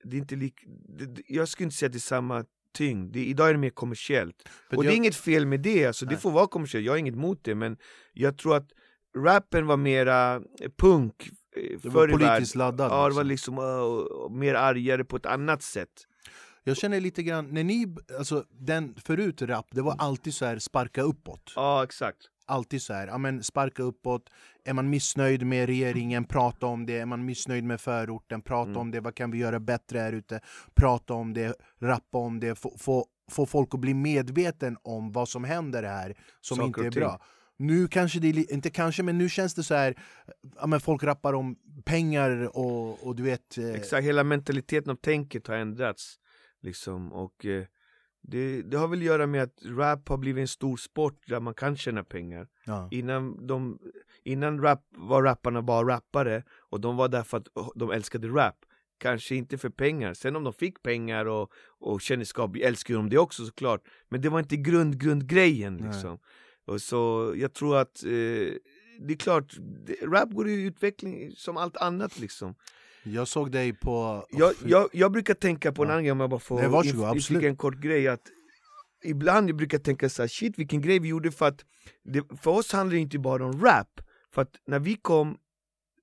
[0.03, 0.61] det är inte lika
[0.97, 3.13] det, jag skulle inte säga att det är samma tyngd.
[3.13, 4.35] Det, idag är det mer kommersiellt.
[4.69, 6.93] För och jag- det är inget fel med det, alltså, det får vara kommersiellt, jag
[6.93, 7.77] har inget emot det men
[8.13, 8.69] jag tror att
[9.17, 10.41] rappen var mera
[10.77, 12.91] punk Det förr var politiskt laddad.
[12.91, 13.57] Ja, det var liksom.
[13.57, 15.89] uh, mer argare på ett annat sätt.
[16.63, 20.59] Jag känner lite grann, när ni, alltså den förut rap, det var alltid så här
[20.59, 21.53] sparka uppåt.
[21.55, 22.17] Ja, exakt.
[22.45, 24.29] Alltid så här, ja men sparka uppåt.
[24.65, 26.97] Är man missnöjd med regeringen, prata om det.
[26.97, 28.81] Är man missnöjd med förorten, prata Mm.
[28.81, 28.99] om det.
[28.99, 30.39] Vad kan vi göra bättre här ute?
[30.75, 32.55] Prata om det, rappa om det.
[32.55, 36.97] Få, få, få folk att bli medveten om vad som händer här som Saker inte
[36.97, 37.21] är bra.
[37.59, 39.95] Nu kanske det är, inte kanske, men nu känns det så här,
[40.55, 43.57] ja men folk rappar om pengar och, och du vet...
[43.57, 46.19] eh, Exakt, hela mentaliteten av tänket har ändrats.
[46.61, 47.65] Liksom, och eh,
[48.21, 51.39] det, det har väl att göra med att rap har blivit en stor sport där
[51.39, 52.47] man kan tjäna pengar.
[52.65, 52.87] Ja.
[52.91, 53.79] Innan, de,
[54.23, 58.55] innan rap var rapparna bara rappare och de var där för att de älskade rap.
[58.97, 63.17] Kanske inte för pengar, sen om de fick pengar och, och kändisskap älskar de det
[63.17, 63.81] också såklart.
[64.09, 65.93] Men det var inte grund, grundgrejen Nej.
[66.69, 68.09] Och så jag tror att eh,
[69.01, 69.53] det är klart,
[70.03, 72.55] rap går i utveckling som allt annat liksom.
[73.03, 74.25] Jag såg dig på...
[74.29, 75.93] Jag, jag, jag brukar tänka på en Ja.
[75.93, 76.59] annan grej om jag bara får
[77.15, 78.21] inflika en kort grej att
[79.03, 81.65] Ibland jag brukar tänka så här, shit vilken grej vi gjorde för att
[82.03, 84.01] det, För oss handlar det inte bara om rap
[84.33, 85.37] För att när vi kom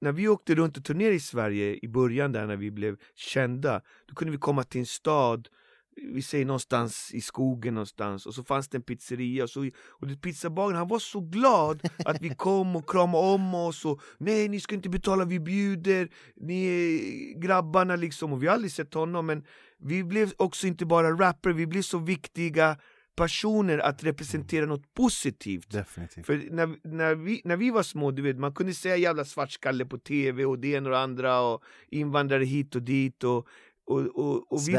[0.00, 3.83] När vi åkte runt och turnerade i Sverige i början där när vi blev kända
[4.07, 5.48] Då kunde vi komma till en stad
[5.97, 10.07] vi säger någonstans i skogen någonstans och så fanns det en pizzeria och, så, och
[10.07, 14.49] det pizzabagaren han var så glad att vi kom och kramade om oss och nej
[14.49, 18.95] ni ska inte betala, vi bjuder, ni är grabbarna liksom och vi har aldrig sett
[18.95, 19.45] honom men
[19.79, 22.77] vi blev också inte bara rappare, vi blev så viktiga
[23.17, 25.71] personer att representera något positivt.
[25.71, 26.27] Definitivt.
[26.27, 29.87] För när, när, vi, när vi var små, du vet, man kunde säga jävla svartskalle
[29.87, 33.49] på tv och det ena och det andra och invandrare hit och dit och,
[33.87, 34.72] och, och, och vi,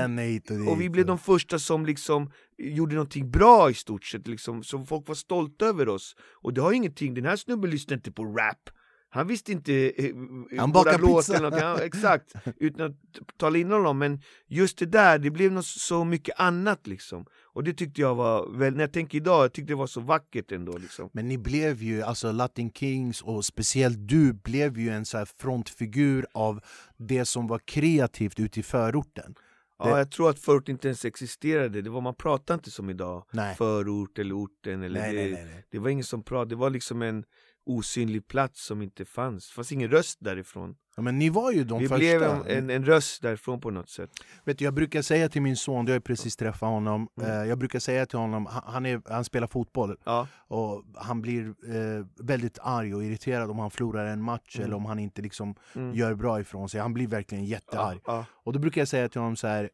[0.70, 4.86] och vi blev de första som liksom gjorde någonting bra i stort sett, liksom, som
[4.86, 6.16] folk var stolta över oss.
[6.42, 8.70] Och det har ingenting, den här snubben lyssnar inte på rap.
[9.10, 10.16] Han visste inte eh,
[10.60, 11.60] Han våra bakar låtar pizza.
[11.60, 12.96] ja, exakt, utan att
[13.38, 13.98] tala in honom.
[13.98, 17.26] Men just det där, det blev något så mycket annat liksom.
[17.44, 20.02] Och det tyckte jag var, väl, när jag tänker idag, jag tyckte det var så
[20.02, 21.10] vackert ändå liksom.
[21.14, 26.26] Men ni blev ju, alltså Latin Kings och speciellt du blev ju en så frontfigur
[26.34, 26.60] av
[26.98, 29.36] det som var kreativt ute i förorten.
[29.80, 32.90] Ja, Det- jag tror att förut inte ens existerade, det var man pratade inte som
[32.90, 33.26] idag.
[33.32, 35.66] Nej, Förort eller orten eller nej, det, nej, nej.
[35.72, 37.24] Det var ingen som pratade, det var liksom en
[37.70, 39.48] osynlig plats som inte fanns.
[39.50, 40.76] Det fanns ingen röst därifrån.
[40.96, 41.98] Ja, men ni var ju de Vi första.
[41.98, 44.10] blev en, en, en röst därifrån på något sätt.
[44.44, 47.32] Vet du, jag brukar säga till min son, du har precis träffat honom, Mm.
[47.32, 51.48] eh, jag brukar säga till honom, han, är, han spelar fotboll Ja, och han blir
[51.48, 54.66] eh, väldigt arg och irriterad om han förlorar en match Mm.
[54.68, 55.96] eller om han inte liksom mm.
[55.96, 56.82] gör bra ifrån sig.
[56.82, 58.00] Han blir verkligen jättearg.
[58.06, 59.70] ja, Och då brukar jag säga till honom så här,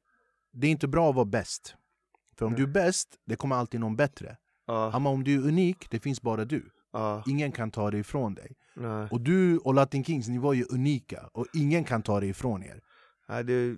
[0.53, 1.75] det är inte bra att vara bäst.
[2.37, 2.57] För om Nej.
[2.61, 4.37] du är bäst, det kommer alltid någon bättre.
[4.67, 6.69] ja, bara, om du är unik, det finns bara du.
[6.93, 8.55] Ja, Ingen kan ta det ifrån dig.
[8.75, 9.07] nej.
[9.11, 12.63] Och du och Latin Kings, ni var ju unika och ingen kan ta det ifrån
[12.63, 12.79] er.
[13.27, 13.75] Ja, det,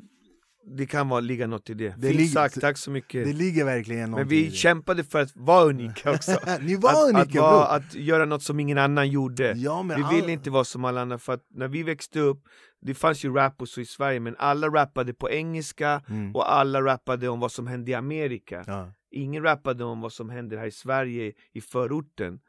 [0.77, 1.95] det kan vara, ligga något i det.
[1.97, 3.25] Det Fint sagt, tack så mycket.
[3.25, 6.31] Det ligger verkligen Men vi kämpade för att vara unika också.
[6.61, 9.53] Ni var att, unika att, vara, att göra något som ingen annan gjorde.
[9.57, 12.43] Ja, vi all- ville inte vara som alla andra för att när vi växte upp
[12.81, 16.35] Det fanns ju rap och så i Sverige men alla rappade på engelska Mm.
[16.35, 18.93] och alla rappade om vad som hände i Amerika Ja.
[19.11, 22.39] Ingen rappade om vad som händer här i Sverige i förorten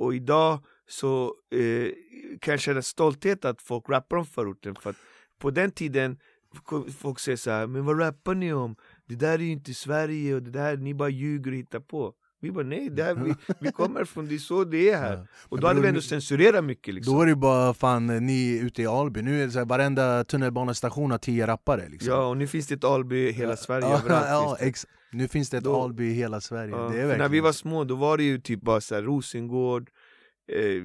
[0.00, 1.92] och idag så eh,
[2.40, 4.96] kan jag känna stolthet att folk rappar om förorten för att
[5.38, 6.18] på den tiden
[6.98, 8.76] Folk säger så här, men vad rappar ni om?
[9.06, 12.14] Det där är ju inte Sverige och det där, ni bara ljuger och hittar på
[12.40, 15.12] vi bara nej, det här, vi, vi kommer från, det är så det är här.
[15.16, 15.26] Ja.
[15.48, 17.12] Och då hade vi ändå censurerat mycket liksom.
[17.14, 20.24] Då var det bara fan ni ute i Alby, nu är det så här, varenda
[20.24, 22.12] tunnelbanestation har tio rappare liksom.
[22.12, 25.50] Ja, och nu finns det ett Alby i hela Sverige, ja, ja, ex- Nu finns
[25.50, 27.94] det ett Då- Alby i hela Sverige, Ja, det är när vi var små då
[27.94, 29.90] var det ju typ bara så här Rosengård,
[30.52, 30.82] eh,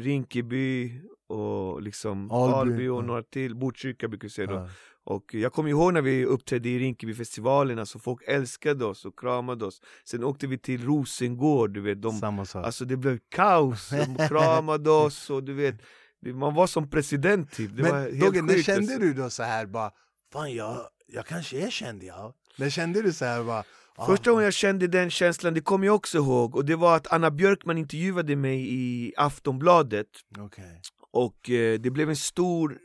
[0.00, 3.06] Rinkeby och liksom Alby, Alby, och ja.
[3.06, 4.68] några till, Botkyrka brukar vi säga då.
[5.04, 9.64] Och jag kommer ihåg när vi uppträdde i Rinkeby-festivalen, alltså folk älskade oss och kramade
[9.64, 9.80] oss.
[10.04, 14.28] Sen åkte vi till Rosengård, du vet, de, Samma sak alltså det blev kaos, de
[14.28, 15.74] kramade oss och du vet,
[16.34, 17.76] man var som president typ.
[17.76, 18.98] Det var Men helt Dogge, när kände alltså.
[18.98, 19.90] du då så här bara
[20.32, 22.34] Fan jag, jag kanske är känd ja?
[22.56, 23.64] När kände du så här bara
[23.96, 26.96] ah, Första gången jag kände den känslan, det kommer jag också ihåg, och det var
[26.96, 30.06] att Anna Björkman intervjuade mig i Aftonbladet
[30.38, 30.80] Okej,
[31.12, 32.78] och eh, det blev en stor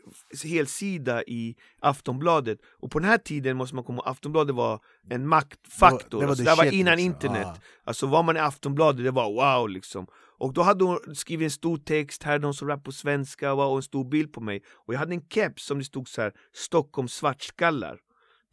[0.44, 2.60] helsida i Aftonbladet.
[2.80, 6.36] Och på den här tiden måste man komma ihåg, Aftonbladet var en maktfaktor, Det var-
[6.36, 7.06] det var alltså, det var innan liksom.
[7.14, 7.48] internet.
[7.48, 7.60] Ah.
[7.84, 10.08] Alltså var man i Aftonbladet, det var wow liksom.
[10.38, 13.54] Och då hade hon skrivit en stor text, här är de som rappar på svenska
[13.54, 14.64] och en stor bild på mig.
[14.74, 18.00] Och jag hade en keps som det stod så här Stockholm svartskallar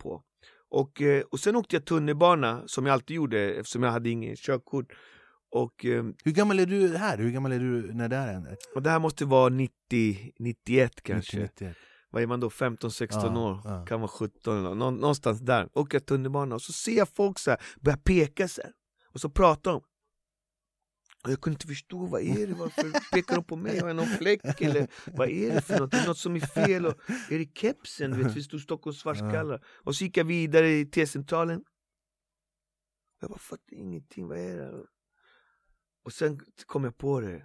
[0.02, 0.22] på.
[0.70, 4.36] Och, eh, och sen åkte jag tunnelbana, som jag alltid gjorde eftersom jag hade ingen
[4.36, 4.86] körkort
[5.52, 7.18] och, eh, Hur gammal är du här?
[7.18, 8.56] Hur gammal är du när det här hände?
[8.74, 11.38] och det här måste vara 90, 91 kanske.
[11.40, 11.76] 91.
[12.10, 13.84] vad är man då, 15-16 Ja, år, ja.
[13.86, 17.38] kan vara 17 eller nå- någonstans där, åker jag tunnelbana och så ser jag folk
[17.38, 18.72] så här, börja peka så här.
[19.14, 19.82] och så pratar de.
[21.24, 23.96] Och jag kunde inte förstå, vad är det, varför pekar de på mig, har jag
[23.96, 26.94] någon fläck eller vad är det för något, är det något som är fel, och,
[27.30, 30.86] är det kepsen, du vet, det stod Stockholms svartskallar och så gick jag vidare i
[30.86, 31.64] T-centralen.
[33.20, 34.84] Jag bara fattar ingenting, vad är det?
[36.04, 37.42] Och sen kom jag på det,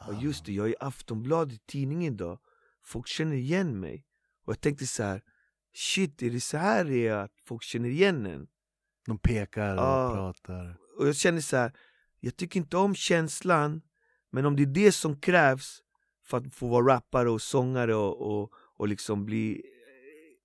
[0.00, 2.38] Ja just det, jag är i Aftonbladet, tidningen idag
[2.84, 4.04] Folk känner igen mig
[4.44, 5.22] Och jag tänkte så här.
[5.74, 8.48] Shit, är det så här det är att folk känner igen en?
[9.06, 10.10] De pekar och Ja.
[10.14, 11.72] pratar Och jag kände så här.
[12.20, 13.82] Jag tycker inte om känslan
[14.30, 15.82] Men om det är det som krävs
[16.24, 19.52] För att få vara rappare och sångare och, och, och liksom bli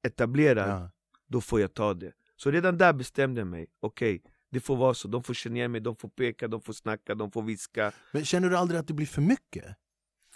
[0.03, 0.89] eh, etablerad ja.
[1.27, 4.21] Då får jag ta det Så redan där bestämde jag mig Okej,
[4.53, 7.15] det får vara så, de får känna igen mig, de får peka, de får snacka,
[7.15, 7.91] de får viska.
[8.11, 9.65] Men känner du aldrig att det blir för mycket?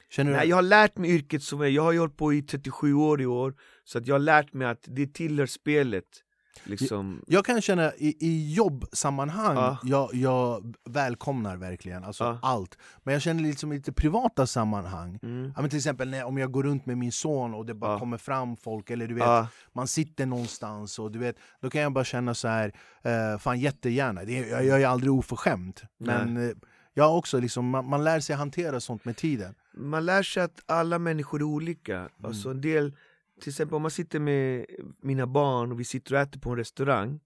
[0.10, 2.42] Känner du Nej, jag har lärt mig yrket som är, jag har hållit på i
[2.42, 6.24] 37 år i år Så att jag har lärt mig att det tillhör spelet
[6.64, 9.78] liksom Jag kan känna i, i jobbsammanhang, Ja.
[9.84, 12.40] jag, jag välkomnar verkligen alltså Ja.
[12.42, 15.54] allt Men jag känner liksom i lite privata sammanhang mm.
[15.58, 18.00] ja, Till exempel när, om jag går runt med min son och det bara Ja.
[18.00, 21.94] kommer fram folk eller du vet man sitter någonstans och du vet, då kan jag
[21.94, 26.56] bara känna så här, eh, fan jättegärna, det, jag, jag är aldrig oförskämd Men eh,
[26.94, 30.60] jag också liksom, man, man lär sig hantera sånt med tiden man lär sig att
[30.66, 32.94] alla människor är olika Alltså en del,
[33.42, 34.66] till exempel om man sitter med
[35.02, 37.20] mina barn och vi sitter och äter på en restaurang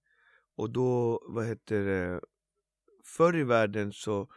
[0.57, 2.21] Och då, vad heter det
[3.05, 4.27] Förr i världen så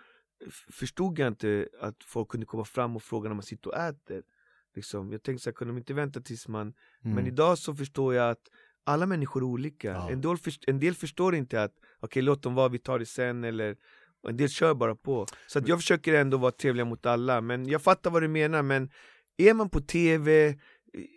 [0.73, 4.23] förstod jag inte att folk kunde komma fram och fråga när man sitter och äter
[4.75, 7.15] liksom, Jag tänkte så här, kunde de inte vänta tills man Mm.
[7.17, 8.49] Men idag så förstår jag att
[8.85, 9.89] alla människor är olika.
[9.89, 10.11] Ja.
[10.11, 13.07] En, del först, en del förstår inte att okej låt dem vara, vi tar det
[13.07, 13.77] sen eller
[14.29, 15.27] en del kör bara på.
[15.47, 18.63] Så att jag försöker ändå vara trevlig mot alla, men jag fattar vad du menar
[18.63, 18.91] men
[19.37, 20.59] är man på TV,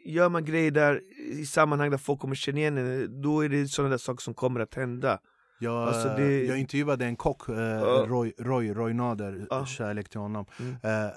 [0.06, 3.68] gör man grejer där i sammanhang där folk kommer känna igen en, då är det
[3.68, 5.20] sådana där saker som kommer att hända.
[5.60, 8.06] Jag, Alltså, det- jag intervjuade en kock, eh, Ja.
[8.08, 9.66] Roy, Roy, Roy Nader, Ja.
[9.66, 10.72] kärlek till honom Mm.
[10.74, 11.12] eh,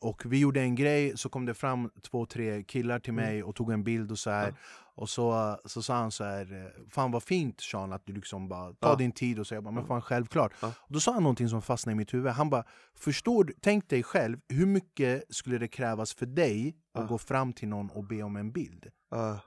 [0.00, 3.24] Och vi gjorde en grej, så kom det fram två, tre killar till Mm.
[3.24, 4.54] mig och tog en bild och så här.
[4.98, 8.48] Och så, så sa han så här, eh, fan vad fint Sean att du liksom
[8.48, 8.94] bara tar Ja.
[8.96, 10.68] din tid och så jag bara, men fan självklart Ja.
[10.68, 13.88] och Då sa han någonting som fastnade i mitt huvud, han bara, förstår du, tänk
[13.90, 17.06] dig själv, hur mycket skulle det krävas för dig att Ja.
[17.06, 18.86] gå fram till någon och be om en bild?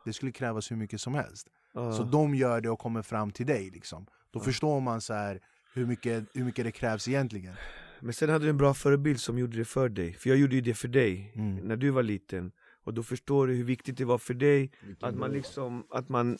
[0.05, 3.45] Det skulle krävas hur mycket som helst så de gör det och kommer fram till
[3.45, 4.05] dig liksom.
[4.31, 4.43] Då Ja.
[4.43, 5.39] förstår man så här
[5.73, 7.55] hur mycket, hur mycket det krävs egentligen.
[8.01, 10.55] Men sen hade du en bra förebild som gjorde det för dig, för jag gjorde
[10.55, 11.55] ju det för dig Mm.
[11.55, 12.51] när du var liten.
[12.83, 16.38] Och då förstår du hur viktigt det var för dig Att man liksom, att man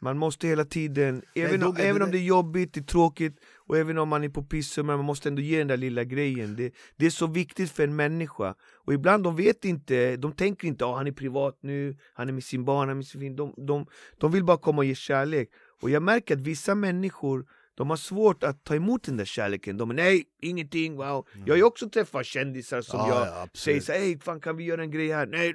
[0.00, 2.80] Man måste hela tiden, även, då- om, det- även det- om det är jobbigt, det
[2.80, 5.76] är tråkigt och även om man är på pisshumör, man måste ändå ge den där
[5.76, 6.56] lilla grejen.
[6.56, 8.54] Det, det är så viktigt för en människa.
[8.84, 12.32] Och ibland de vet inte, de tänker inte att han är privat nu, han är
[12.32, 13.36] med sin barn, han är med sin fin.
[13.36, 13.86] De, de,
[14.18, 15.48] de vill bara komma och ge kärlek.
[15.82, 19.76] Och jag märker att vissa människor de har svårt att ta emot den där kärleken,
[19.76, 21.26] de är nej, ingenting, wow.
[21.46, 24.40] Jag har ju också träffat kändisar som Ja, jag ja, säger så här, hej fan
[24.40, 25.26] kan vi göra en grej här?
[25.26, 25.54] Nej,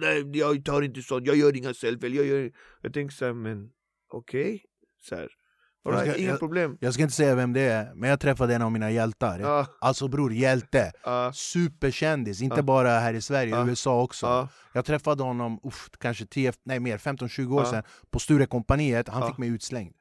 [0.00, 2.50] nej, nej jag tar inte sånt, jag gör inga selfies, jag gör
[2.82, 3.68] Jag tänker såhär, men
[4.12, 4.62] okej,
[5.08, 5.28] så här.
[5.84, 6.76] All Jag ska- inga jag- problem?
[6.80, 9.40] Jag ska inte säga vem det är, men jag träffade en av mina hjältar.
[9.40, 10.92] Ja, Alltså bror, hjälte!
[11.04, 12.62] ja, Superkändis, inte Ja.
[12.62, 13.68] bara här i Sverige, Ja.
[13.68, 14.26] USA också.
[14.26, 19.20] Ja, Jag träffade honom, uff, kanske 10, nej mer, 15-20 år sedan På Sturecompagniet, han
[19.22, 19.28] Ja.
[19.28, 19.94] fick mig utslängd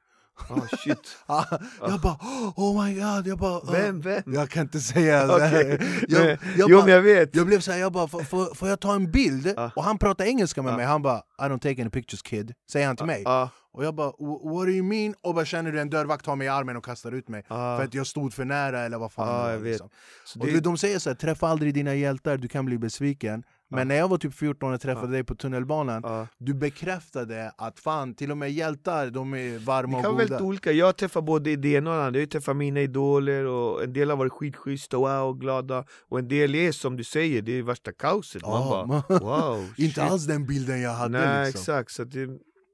[0.49, 1.45] ah, shit Ah,
[1.87, 2.17] Jag bara
[2.55, 3.71] oh my god, jag bara ah.
[3.71, 4.23] Vem, vem?
[4.25, 5.79] Jag kan inte säga Okej.
[6.07, 6.37] jag, jag,
[6.69, 7.35] Jo bara, jag vet!
[7.35, 9.53] jag blev såhär, jag bara, får, får, jag ta en bild?
[9.55, 9.71] Ja.
[9.75, 10.77] Och han pratar engelska med Ja.
[10.77, 13.85] mig, han bara I don't take any pictures kid, säger han till mig Ja, Och
[13.85, 15.15] jag bara "Wh- what do you mean?
[15.21, 17.83] Och bara känner du en dörrvakt tar mig i armen och kastar ut mig För
[17.83, 19.71] att jag stod för nära eller vad fan var, jag vet.
[19.71, 19.89] liksom.
[20.25, 23.43] så Och det, de säger så här, träffa aldrig dina hjältar, du kan bli besviken
[23.71, 23.85] Men Ja.
[23.85, 25.11] när jag var typ 14 och träffade Ja.
[25.11, 26.27] dig på tunnelbanan ja.
[26.37, 30.23] Du bekräftade att fan, till och med hjältar, de är varma Det och kan vara
[30.23, 30.33] goda.
[30.35, 33.45] väldigt olika, jag träffar både det ena och det andra, jag har träffat mina idoler
[33.45, 35.85] och en del har varit skitschyssta, wow, glada.
[36.09, 40.03] Och en del är som du säger, det är värsta kaoset, man bara wow, Inte
[40.03, 41.59] alls den bilden jag hade Nej liksom.
[41.61, 42.29] exakt, så det,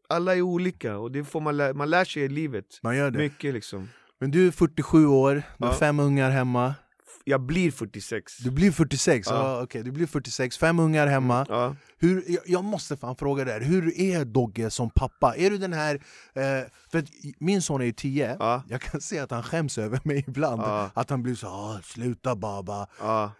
[0.10, 2.65] alla är olika och det får man, lä- man lär sig i livet.
[2.83, 3.17] Man gör det.
[3.19, 3.89] Mycket liksom.
[4.19, 6.73] Men du är 47 år, du har fem ungar hemma
[7.29, 9.35] Jag blir 46 Du blir 46, Ja.
[9.35, 9.63] ja.
[9.63, 11.45] okej, du blir 46, fem ungar hemma.
[11.49, 15.35] Ja, hur, jag, jag måste fan fråga dig, hur är Dogge som pappa?
[15.35, 15.95] Är du den här,
[16.33, 16.41] eh,
[16.91, 17.03] för
[17.39, 20.61] min son är ju 10, ja, jag kan se att han skäms över mig ibland.
[20.93, 22.87] Att han blir så ah, sluta baba.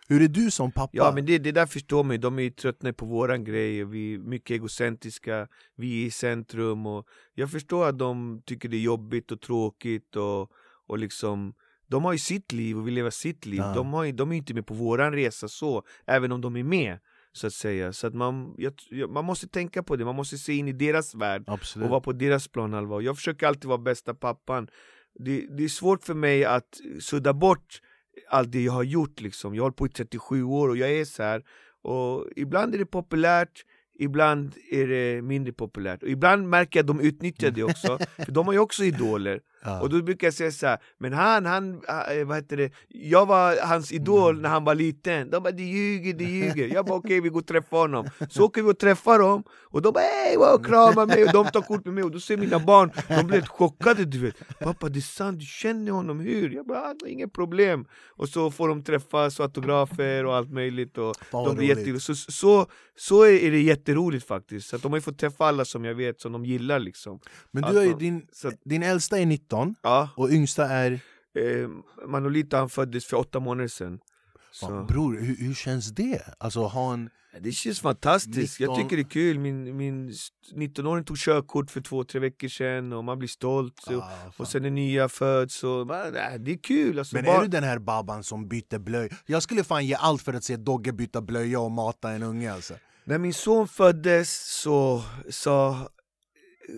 [0.08, 0.92] Hur är du som pappa?
[0.94, 4.14] Ja men det, det där förstår man ju, de är tröttna på våran grej, vi
[4.14, 8.82] är mycket egocentriska, vi är i centrum och jag förstår att de tycker det är
[8.82, 10.52] jobbigt och tråkigt och,
[10.88, 11.54] och liksom
[11.88, 13.74] de har ju sitt liv och vill leva sitt liv, Ja.
[13.76, 16.64] de, har ju, de är inte med på våran resa så, även om de är
[16.64, 17.00] med
[17.34, 17.94] så att säga.
[17.94, 18.74] Så att man, jag,
[19.10, 22.02] man måste tänka på det, man måste se in i deras värld Absolut och vara
[22.02, 23.02] på deras planhalva.
[23.02, 24.68] Jag försöker alltid vara bästa pappan.
[25.20, 27.82] Det, det är svårt för mig att sudda bort
[28.30, 29.56] allt det jag har gjort liksom.
[29.56, 31.44] Jag har hållit på i 37 år och jag är så här.
[31.82, 33.64] Och ibland är det populärt,
[34.00, 36.04] ibland är det mindre populärt.
[36.04, 39.42] Och ibland märker jag att de utnyttjar det också, för de har ju också idoler.
[39.64, 39.82] Ja.
[39.82, 43.26] Och då brukar jag säga så här, men han, han, äh, vad heter det, jag
[43.26, 44.42] var hans idol Mm.
[44.42, 45.30] när han var liten.
[45.30, 46.68] De bara du ljuger, du ljuger.
[46.74, 48.08] Jag bara okej vi går och träffar honom.
[48.30, 51.46] Så åker vi och träffar dem och de bara hej wow, kramar mig och de
[51.46, 54.60] tar kort med mig och då ser mina barn, de blir helt chockade du vet.
[54.60, 56.50] Pappa det är sant, du känner honom, hur?
[56.50, 57.86] Jag bara ah, inget problem.
[58.10, 60.98] Och så får de träffas och autografer och allt möjligt.
[60.98, 62.66] Och Fan, de blir jätte, så, så,
[62.96, 64.68] så är det jätteroligt faktiskt.
[64.70, 67.20] Så de har ju fått träffa alla som jag vet som de gillar liksom.
[67.52, 69.47] Men du har ju Alltså, din, så- din äldsta är 19
[69.82, 70.10] Ja.
[70.16, 71.00] och yngsta är
[71.38, 71.70] Eh,
[72.08, 74.00] Manolita han föddes för åtta månader sedan.
[74.52, 74.84] Så.
[74.84, 76.22] Bror, hur, hur känns det?
[76.38, 77.10] Alltså ha en...
[77.40, 78.84] Det känns fantastiskt, jag 19.
[78.84, 79.40] tycker det är kul.
[79.40, 80.12] Min, min
[80.56, 83.84] 19-åring tog körkort för två, tre veckor sedan och man blir stolt.
[83.88, 84.32] Ah, fan.
[84.38, 87.00] och sen är nya föds och det är kul.
[87.00, 89.10] Alltså, Men bara, är du den här babban som byter blöj?
[89.26, 92.54] Jag skulle fan ge allt för att se Dogge byta blöja och mata en unge
[92.54, 92.74] alltså.
[93.04, 95.90] När min son föddes så sa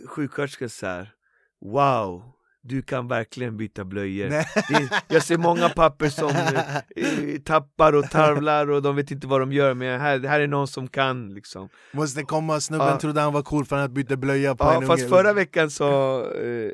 [0.07, 1.13] sjuksköterskan så här,
[1.61, 2.23] Wow,
[2.61, 4.29] du kan verkligen byta blöjor.
[4.29, 9.39] Det, jag ser många papper som eh, tappar och tarvlar och de vet inte vad
[9.39, 11.69] de gör men här, här är någon som kan liksom.
[11.91, 12.99] Måste komma, snubben Ja.
[12.99, 15.09] trodde han var cool för att byta blöja på Ja en fast unge.
[15.09, 16.71] förra veckan sa eh,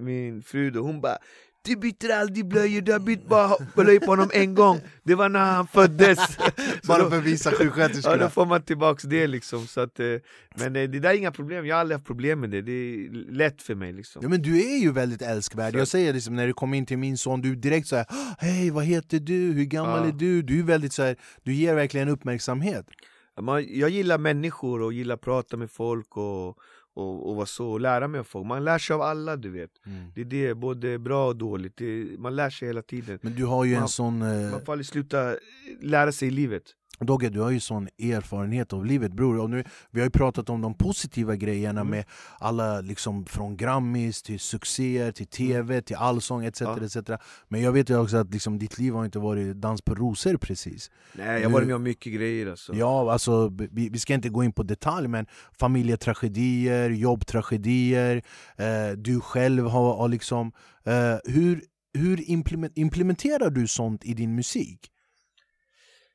[0.00, 1.16] min fru då, hon bara
[1.62, 5.28] du byter aldrig blöjor, du har bytt bara blöjor på honom en gång Det var
[5.28, 6.18] när han föddes
[6.86, 8.16] Bara för att visa Ja sjuksköterskorna.
[8.16, 10.06] då får man tillbaks det liksom så att, eh,
[10.54, 12.72] Men eh, det där är inga problem, jag har aldrig haft problem med det, det
[12.72, 16.12] är lätt för mig liksom Ja men du är ju väldigt älskvärd, Så- jag säger
[16.12, 18.06] liksom när du kom in till min son, du direkt såhär
[18.38, 19.52] Hej vad heter du?
[19.52, 20.08] Hur gammal Ja.
[20.08, 20.42] är du?
[20.42, 22.86] Du är väldigt så här, du ger verkligen uppmärksamhet
[23.68, 26.56] jag gillar människor och gillar att prata med folk och,
[27.00, 28.46] och, och vara så, och lära mig av folk.
[28.46, 29.70] Man lär sig av alla du vet.
[30.14, 31.76] Det är det, både bra och dåligt.
[31.76, 33.18] Det, man lär sig hela tiden.
[33.22, 35.36] Men du har ju en Man- sån, eh, Man får aldrig sluta
[35.80, 36.62] lära sig i livet.
[37.00, 40.50] Dogge du har ju sån erfarenhet av livet bror och nu, Vi har ju pratat
[40.50, 41.90] om de positiva grejerna Mm.
[41.90, 42.04] med
[42.38, 46.60] alla liksom från Grammis till succéer, till TV, till allsång etc.
[46.60, 46.84] Ja.
[46.84, 46.96] etc.
[47.48, 50.36] Men jag vet ju också att liksom, ditt liv har inte varit dans på rosor
[50.36, 52.74] precis Nej, jag har varit med om mycket grejer alltså.
[52.74, 55.26] Ja, alltså, vi, vi ska inte gå in på detalj, men
[55.58, 58.22] familjetragedier, jobbtragedier,
[58.56, 60.52] eh, du själv har, har liksom...
[60.84, 61.60] Eh, hur
[61.92, 64.90] hur implement, implementerar du sånt i din musik?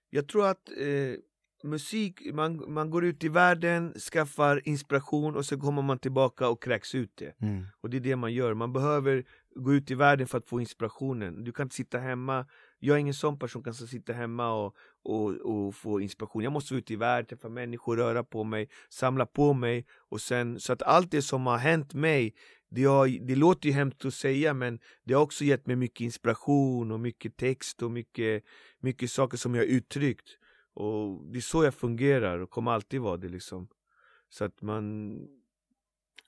[0.10, 1.16] Jag tror att eh,
[1.64, 6.64] musik, man, man går ut i världen, skaffar inspiration och så kommer man tillbaka och
[6.64, 7.42] kräks ut det.
[7.42, 7.66] Mm.
[7.82, 9.24] Och det är det man gör, man behöver
[9.56, 11.44] gå ut i världen för att få inspirationen.
[11.44, 12.46] Du kan inte sitta hemma,
[12.80, 16.44] jag är ingen sån person som kan sitta hemma och, och, och få inspiration.
[16.44, 19.86] Jag måste ut i världen, träffa människor, röra på mig, samla på mig.
[20.10, 22.34] Och sen, så att allt det som har hänt mig,
[22.70, 26.02] det, har, det låter ju hemskt att säga men det har också gett mig mycket
[26.02, 28.44] inspiration och mycket text och mycket,
[28.80, 30.30] mycket saker som jag har uttryckt.
[30.74, 33.68] Och det är så jag fungerar och kommer alltid vara det liksom.
[34.30, 35.18] Så att man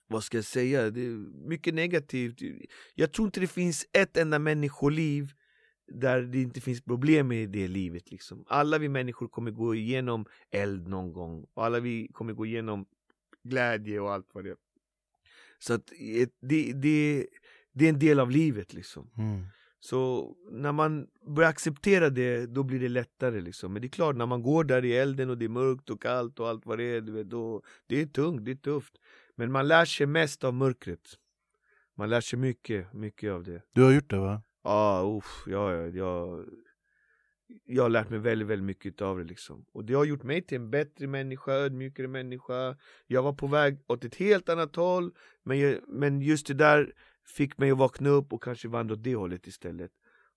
[0.10, 2.42] vad ska jag säga, det är mycket negativt.
[2.96, 5.34] Jag tror inte det finns ett enda människoliv
[5.88, 8.12] där det inte finns problem i det livet.
[8.12, 8.46] Liksom.
[8.48, 11.46] Alla vi människor kommer gå igenom eld någon gång.
[11.54, 12.86] Och alla vi kommer gå igenom
[13.44, 14.58] glädje och allt vad det är.
[15.60, 15.92] Så att
[16.42, 17.28] det, det,
[17.74, 19.10] det är en del av livet liksom.
[19.18, 19.46] Mm.
[19.80, 23.74] Så när man börjar acceptera det, då blir det lättare liksom.
[23.74, 26.02] Men det är klart, när man går där i elden och det är mörkt och
[26.02, 28.94] kallt och allt vad det är, då, det är tungt, det är tufft.
[29.36, 31.18] Men man lär sig mest av mörkret.
[31.96, 33.62] Man lär sig mycket, mycket av det.
[33.74, 34.42] Du har gjort det va?
[34.68, 36.46] Ah, uff, ja, ja, jag,
[37.66, 39.66] jag har lärt mig väldigt, väldigt mycket av det liksom.
[39.74, 42.78] Och det har gjort mig till en bättre människa, ödmjukare människa.
[43.08, 45.12] Jag var på väg åt ett helt annat håll,
[45.44, 46.94] men, jag, men just det där
[47.26, 49.92] fick mig att vakna upp och kanske vandra åt det hållet istället.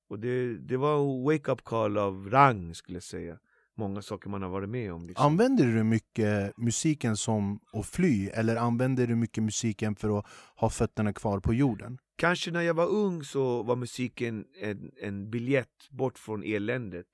[0.09, 3.39] Och det, det var en wake-up call av rang skulle jag säga.
[3.77, 5.07] Många saker man har varit med om.
[5.07, 5.27] Liksom.
[5.27, 10.27] Använder du mycket musiken som att fly, eller använder du mycket musiken för att
[10.57, 11.99] ha fötterna kvar på jorden?
[12.21, 17.07] Kanske när jag var ung så var musiken en, en biljett bort från eländet.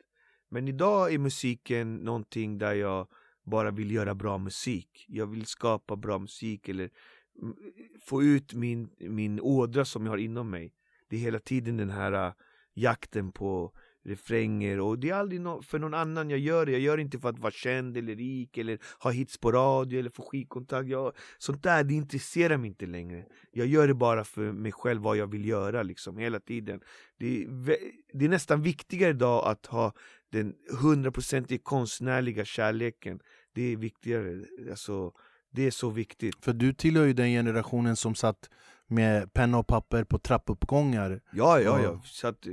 [0.49, 3.09] Men idag är musiken någonting där jag
[3.45, 5.05] bara vill göra bra musik.
[5.09, 6.91] Jag vill skapa bra musik eller
[7.43, 7.57] mm,
[8.01, 10.75] få ut min, min ådra som jag har inom mig.
[11.09, 12.33] Det är hela tiden den här uh,
[12.75, 13.73] jakten på
[14.07, 16.73] refränger och det är aldrig no för någon annan jag gör det.
[16.73, 19.99] Jag gör det inte för att vara känd eller rik eller ha hits på radio
[19.99, 20.89] eller få skivkontakt.
[20.89, 23.25] Jag, sånt där, det intresserar mig inte längre.
[23.53, 26.81] Jag gör det bara för mig själv, vad jag vill göra liksom hela tiden.
[27.19, 27.49] Det är,
[28.13, 29.93] det är nästan viktigare idag att ha
[30.33, 33.21] den hundraprocentiga konstnärliga kärleken.
[33.53, 34.45] Det är viktigare.
[34.71, 35.13] Alltså,
[35.51, 36.45] det är så viktigt.
[36.45, 38.51] För du tillhör ju den generationen som satt
[38.89, 41.21] med penna och papper på trappuppgångar.
[41.33, 42.01] Ja, ja, ja.
[42.05, 42.47] Så att,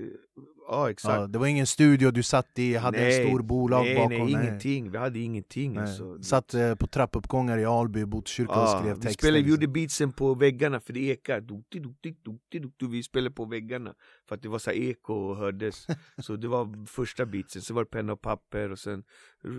[0.68, 1.20] ja exakt.
[1.20, 4.10] Ja, det var ingen studio du satt i, hade nej, en stor bolag nej, bakom.
[4.10, 4.92] Nej, ingenting.
[4.92, 5.74] Vi hade ingenting.
[5.74, 5.88] Nej.
[5.88, 6.24] Så.
[6.24, 9.10] Satt eh, på trappuppgångar i Alby, Botkyrka ja, och skrev texter.
[9.10, 11.42] Vi, spelade, vi gjorde beatsen på väggarna för det ekar.
[11.42, 12.88] Duti, duti, duti, duti.
[12.88, 13.94] Vi spelade på väggarna
[14.28, 15.88] för att det var så eko och hördes.
[16.18, 19.04] så det var första beatsen, så var det penna och papper och sen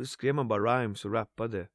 [0.07, 1.66] skrev man bara rhymes och rappade.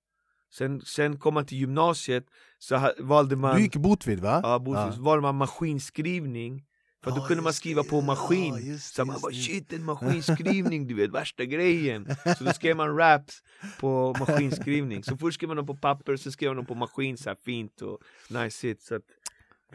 [0.52, 2.26] Sen, sen kom man till gymnasiet,
[2.60, 4.39] så valde man Du gick Botvid va?
[4.43, 4.91] Ja, Botvid, ja.
[4.91, 6.66] så valde man maskinskrivning
[7.04, 10.93] För då kunde man skriva på maskin, ja, så man bara shit en maskinskrivning du
[10.93, 12.08] vet, värsta grejen.
[12.38, 13.43] Så då skrev man raps
[13.80, 17.18] på maskinskrivning, så först skrev man dem på papper, sen skrev man dem på maskin
[17.18, 19.00] så fint och nice hit så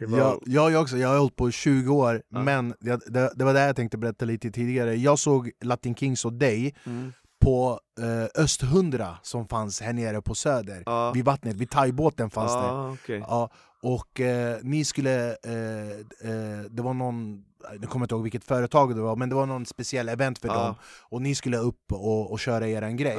[0.00, 0.18] var...
[0.18, 2.42] jag, jag också, jag har hållit på i 20 år, ja.
[2.42, 4.94] men det, det, det, var det jag tänkte berätta lite tidigare.
[4.94, 6.74] Jag såg Latin Kings och dig.
[6.84, 7.12] Mm
[7.44, 11.12] på eh, Östhundra som fanns här nere på Söder, ja.
[11.12, 12.92] vid vattnet, vid thaibåten fanns ja, det.
[12.92, 13.18] Okay.
[13.18, 13.50] Ja,
[13.82, 15.90] och eh, ni skulle, eh,
[16.30, 17.44] eh, det var någon,
[17.80, 20.48] jag kommer inte ihåg vilket företag det var, men det var någon speciell event för
[20.48, 20.74] dem,
[21.10, 23.18] och ni skulle upp och, och köra er en grej.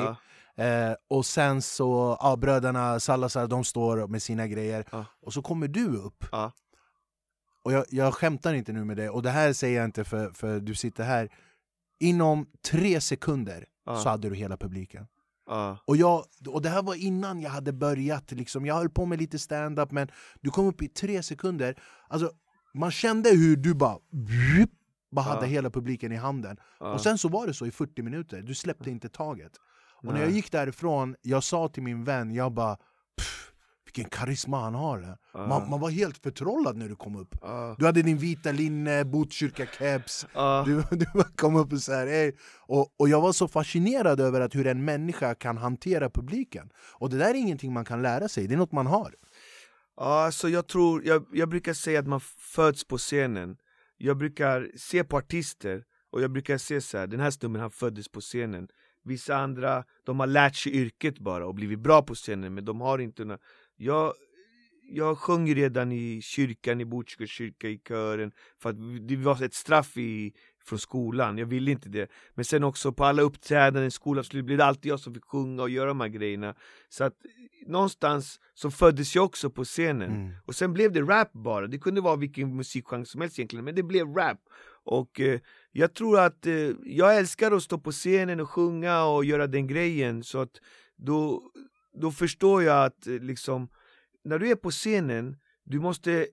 [0.58, 4.86] Eh, och sen så, ja, bröderna Salazar, de står med sina grejer,
[5.22, 6.26] och så kommer du upp.
[7.64, 10.30] Och jag, jag skämtar inte nu med det, och det här säger jag inte för,
[10.30, 11.30] för du sitter här.
[12.00, 13.96] Inom tre sekunder ah.
[13.96, 15.08] så hade du hela publiken.
[15.48, 15.76] Ah.
[15.86, 18.66] Och, jag, och det här var innan jag hade börjat, liksom.
[18.66, 20.08] jag höll på med lite stand-up men
[20.42, 22.32] du kom upp i tre sekunder, alltså,
[22.74, 23.98] man kände hur du bara,
[25.12, 26.58] bara hade hela publiken i handen.
[26.80, 29.52] Och sen så var det så i 40 minuter, du släppte inte taget.
[30.08, 32.78] Och när jag gick därifrån, jag sa till min vän, jag bara
[33.96, 35.00] vilken karisma han har.
[35.00, 35.48] Uh.
[35.48, 37.36] Man, man, var helt förtrollad när du kom upp.
[37.44, 37.76] Uh.
[37.78, 40.66] Du hade din vita linne, Botkyrka-keps, uh.
[40.66, 42.32] du, du kom upp och så här, hey.
[42.68, 46.70] och, och jag var så fascinerad över att hur en människa kan hantera publiken.
[47.00, 49.14] Och det där är ingenting man kan lära sig, det är något man har.
[49.98, 52.22] Ja, så jag tror, jag, jag brukar säga att man
[52.56, 53.58] föds på scenen.
[53.98, 57.72] Jag brukar se på artister, och jag brukar se så här, den här snubben han
[57.72, 58.68] föddes på scenen.
[59.04, 62.82] Vissa andra, de har lärt sig yrket bara och blivit bra på scenen men de
[62.82, 63.38] har inte
[63.78, 64.14] jag,
[64.92, 68.76] jag sjöng redan i kyrkan, i Botkyrka kyrka, i kören För att
[69.08, 70.34] det var ett straff i,
[70.66, 72.10] från skolan, jag ville inte det.
[72.34, 75.62] Men sen också på alla uppträdanden i skolavslut blev det alltid jag som fick sjunga
[75.62, 76.56] och göra de här grejerna.
[76.90, 77.14] Så att
[77.68, 80.12] någonstans så föddes jag också på scenen.
[80.12, 80.34] Mm.
[80.46, 83.76] Och sen blev det rap bara, det kunde vara vilken musikgenre som helst egentligen Men
[83.76, 84.40] det blev rap.
[84.84, 85.40] Och eh,
[85.72, 89.68] jag tror att eh, jag älskar att stå på scenen och sjunga och göra den
[89.68, 90.24] grejen.
[90.24, 90.62] Så att
[90.96, 91.44] då,
[92.02, 93.70] då förstår jag att eh, liksom,
[94.24, 96.28] när du är på scenen, du måste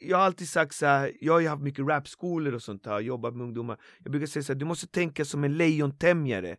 [0.00, 3.00] jag har alltid sagt så här, jag har ju haft mycket rapskolor och sånt här,
[3.00, 3.78] jobbat med ungdomar.
[4.02, 6.56] Jag brukar säga så här, du måste tänka som en lejontämjare.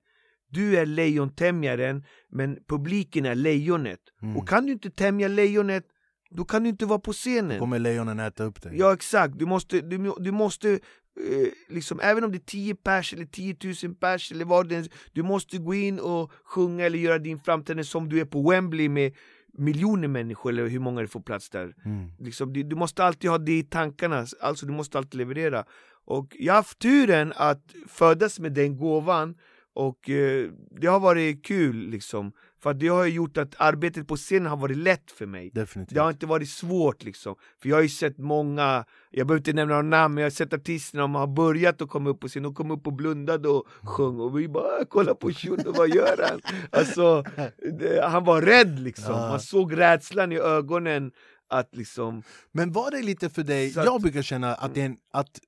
[0.50, 4.00] Du är lejontämjaren, men publiken är lejonet.
[4.22, 4.38] Mm.
[4.38, 5.86] Och kan du inte tämja lejonet,
[6.30, 8.72] då kan du inte vara på Då scenen kommer lejonen äta upp dig.
[8.76, 13.14] Ja exakt, du måste, du, du måste eh, liksom, även om det är 10 pers
[13.14, 17.00] eller 10 000 pers eller vad det är, du måste gå in och sjunga eller
[17.00, 19.16] göra din framträdande som du är på Wembley med
[19.54, 21.74] miljoner människor eller hur många det får plats där.
[21.86, 22.12] Mm.
[22.20, 25.66] Liksom, du, du måste alltid ha det i tankarna, alltså du måste alltid leverera.
[26.06, 29.36] Och jag har haft turen att födas med den gåvan
[29.74, 32.32] och eh, det har varit kul liksom.
[32.64, 35.52] För det har gjort att arbetet på scenen har varit lätt för mig.
[35.54, 35.96] Definitivt.
[35.96, 37.36] Det har inte varit svårt liksom.
[37.62, 40.36] För jag har ju sett många, jag behöver inte nämna några namn, men jag har
[40.36, 43.50] sett artister som har börjat att komma upp på scen, de kom upp och blundade
[43.50, 46.42] och sjöng och vi bara "Ah, kolla på Shuno, vad gör han?
[46.72, 47.24] Alltså,
[47.80, 49.28] det, han var rädd liksom, Ja.
[49.30, 51.12] man såg rädslan i ögonen
[51.52, 54.86] att liksom Men var det lite för dig, att- jag brukar känna att det är
[54.86, 55.40] en, att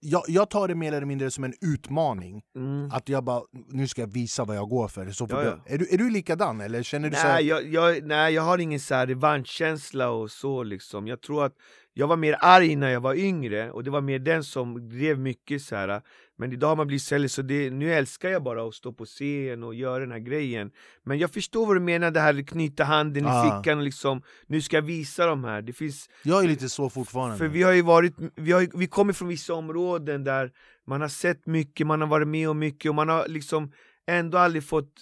[0.00, 2.42] jag, jag tar det mer eller mindre som en utmaning.
[2.56, 2.90] mm.
[2.92, 5.10] Att jag bara, nu ska jag visa vad jag går för.
[5.10, 5.58] Så Ja, ja.
[5.66, 8.42] är, du, är du likadan eller känner du så här, Nej jag, jag, nej jag
[8.42, 11.54] har ingen så här revanschkänsla och så liksom Jag tror att
[11.94, 15.18] jag var mer arg när jag var yngre och det var mer den som drev
[15.18, 16.02] mycket så här.
[16.40, 19.04] Men idag har man blivit sälj så det, nu älskar jag bara att stå på
[19.04, 20.70] scen och göra den här grejen
[21.04, 23.42] Men jag förstår vad du menar, det här knyta handen i Ah.
[23.62, 26.90] fickan och liksom Nu ska jag visa de här, det finns Jag är lite så
[26.90, 27.36] fortfarande.
[27.38, 30.50] För vi har ju varit, vi, har, vi kommer från vissa områden där
[30.86, 33.72] man har sett mycket, man har varit med om mycket och man har liksom
[34.06, 34.92] ändå aldrig fått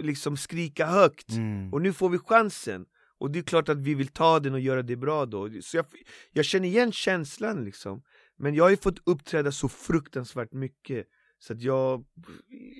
[0.00, 1.72] eh, liksom skrika högt Mm.
[1.72, 2.84] och nu får vi chansen
[3.18, 5.76] och det är klart att vi vill ta den och göra det bra då Så
[5.76, 5.86] jag,
[6.32, 8.02] jag känner igen känslan liksom
[8.38, 11.06] Men jag har ju fått uppträda så fruktansvärt mycket
[11.38, 12.04] Så att jag,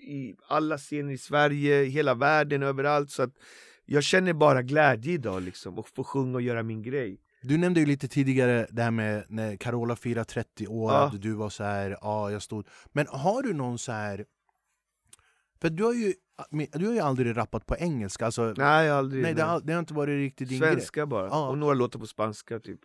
[0.09, 3.33] i alla scener i Sverige, hela världen, överallt så att
[3.85, 7.81] Jag känner bara glädje idag liksom, och få sjunga och göra min grej Du nämnde
[7.81, 11.13] ju lite tidigare det här med när Carola firar 30 år, Ja.
[11.19, 12.67] du var så här, ja jag stod...
[12.93, 14.25] Men har du någon så här...
[15.61, 16.15] För du har ju,
[16.73, 19.51] du har ju aldrig rappat på engelska, alltså, Nej, aldrig nej, det, nej.
[19.51, 20.73] har, det har inte varit riktigt din grej.
[20.73, 21.49] Svenska bara, Ja.
[21.49, 22.81] och några låtar på spanska typ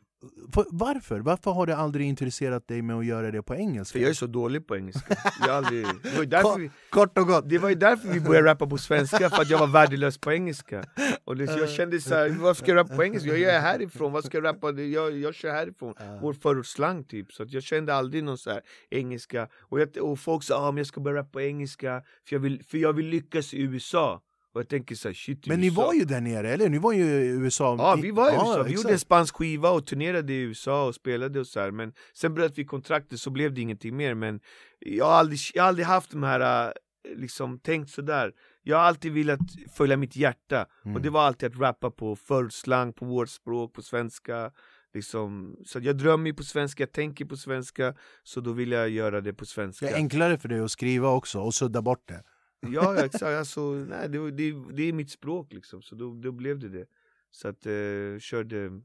[0.72, 1.20] varför?
[1.20, 3.94] Varför har du aldrig intresserat dig med att göra det på engelska?
[3.94, 7.28] För jag är så dålig på engelska jag aldrig, det, var därför vi, Kort och
[7.28, 7.50] gott!
[7.50, 10.32] det var ju därför vi började rappa på svenska, för att jag var värdelös på
[10.32, 10.84] engelska
[11.24, 13.38] och det, Jag kände såhär, vad ska jag rappa på engelska?
[13.38, 14.72] Jag är härifrån, vad ska jag rappa?
[14.72, 18.62] Det- Jag, jag kör härifrån, vår förortsslang typ Så jag kände aldrig någon så här
[18.90, 22.36] engelska Och, jag, och folk sa ah, men jag ska börja rappa på engelska för
[22.36, 24.22] jag, vill, för jag vill lyckas i USA
[24.54, 25.82] Och jag tänker såhär, shit i Men ni USA.
[25.86, 26.70] var ju där nere, eller?
[26.70, 28.72] Ni var ju i USA Ja vi var i USA, vi exakt.
[28.84, 31.72] gjorde en spansk skiva och turnerade i USA och spelade och så här.
[31.72, 34.40] Men sen bröt vi kontraktet så blev det ingenting mer men
[34.80, 36.72] Jag har aldrig, jag har aldrig haft de här, äh,
[37.16, 38.32] liksom tänkt sådär
[38.64, 39.40] Jag har alltid velat
[39.74, 40.96] följa mitt hjärta Mm.
[40.96, 44.52] och det var alltid att rappa på förortsslang, på vårt språk, på svenska
[44.94, 47.94] Liksom, så jag drömmer på svenska, jag tänker på svenska
[48.24, 51.10] Så då vill jag göra det på svenska Det är enklare för dig att skriva
[51.10, 52.24] också, och sudda bort det.
[52.62, 56.32] Ja, ja exakt, alltså, nej, det, det, det är mitt språk liksom, så då, då
[56.32, 56.86] blev det det
[57.32, 58.82] Så att, eh, körde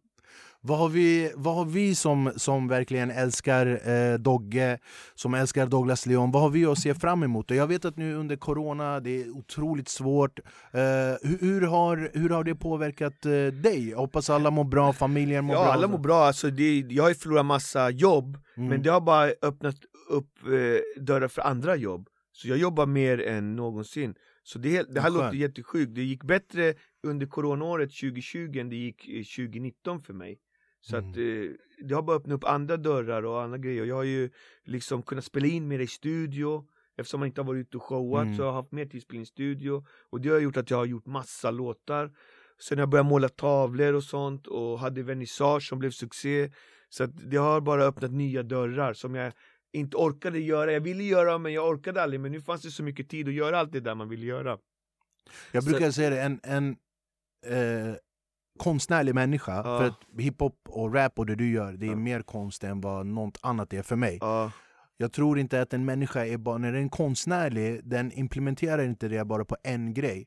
[0.60, 4.78] Vad har vi, vad har vi som, som verkligen älskar eh, Dogge,
[5.14, 7.50] som älskar Douglas Leon, vad har vi att se fram emot?
[7.50, 10.38] Och jag vet att nu under Corona, det är otroligt svårt.
[10.72, 10.80] Eh,
[11.22, 13.88] hur, hur, har, hur har det påverkat eh, dig?
[13.90, 15.72] Jag hoppas alla mår bra, familjen mår Ja, bra.
[15.72, 18.68] alla mår bra, alltså det, jag har förlorat massa jobb Mm.
[18.68, 19.76] Men det har bara öppnat
[20.08, 24.14] upp eh, dörrar för andra jobb Så jag jobbar mer än någonsin.
[24.42, 29.08] Så det, det här låter jättesjukt, det gick bättre under coronaåret 2020 än det gick
[29.08, 30.38] eh, 2019 för mig.
[30.80, 31.10] Så Mm.
[31.10, 31.22] att eh,
[31.86, 33.84] det har bara öppnat upp andra dörrar och andra grejer.
[33.84, 34.30] Jag har ju
[34.64, 36.66] liksom kunnat spela in mer i studio.
[36.98, 38.36] Eftersom man inte har varit ute och showat Mm.
[38.36, 39.84] så har jag haft mer tid att spela in i studio.
[40.10, 42.12] Och det har gjort att jag har gjort massa låtar.
[42.60, 46.50] Sen har jag börjat måla tavlor och sånt och hade vernissage som blev succé.
[46.88, 49.32] Så att det har bara öppnat nya dörrar som jag
[49.72, 52.82] inte orkade göra Jag ville göra men jag orkade aldrig men nu fanns det så
[52.82, 54.58] mycket tid att göra allt det där man ville göra
[55.52, 56.76] Jag Så- brukar säga det, en, en
[57.46, 57.94] eh,
[58.58, 59.62] konstnärlig människa, Ja.
[59.78, 61.96] för att hiphop och rap och det du gör, det är Ja.
[61.96, 64.18] mer konst än vad något annat är för mig.
[64.20, 64.52] Ja,
[64.96, 69.08] Jag tror inte att en människa är bara, när den är konstnärlig, den implementerar inte
[69.08, 70.26] det bara på en grej.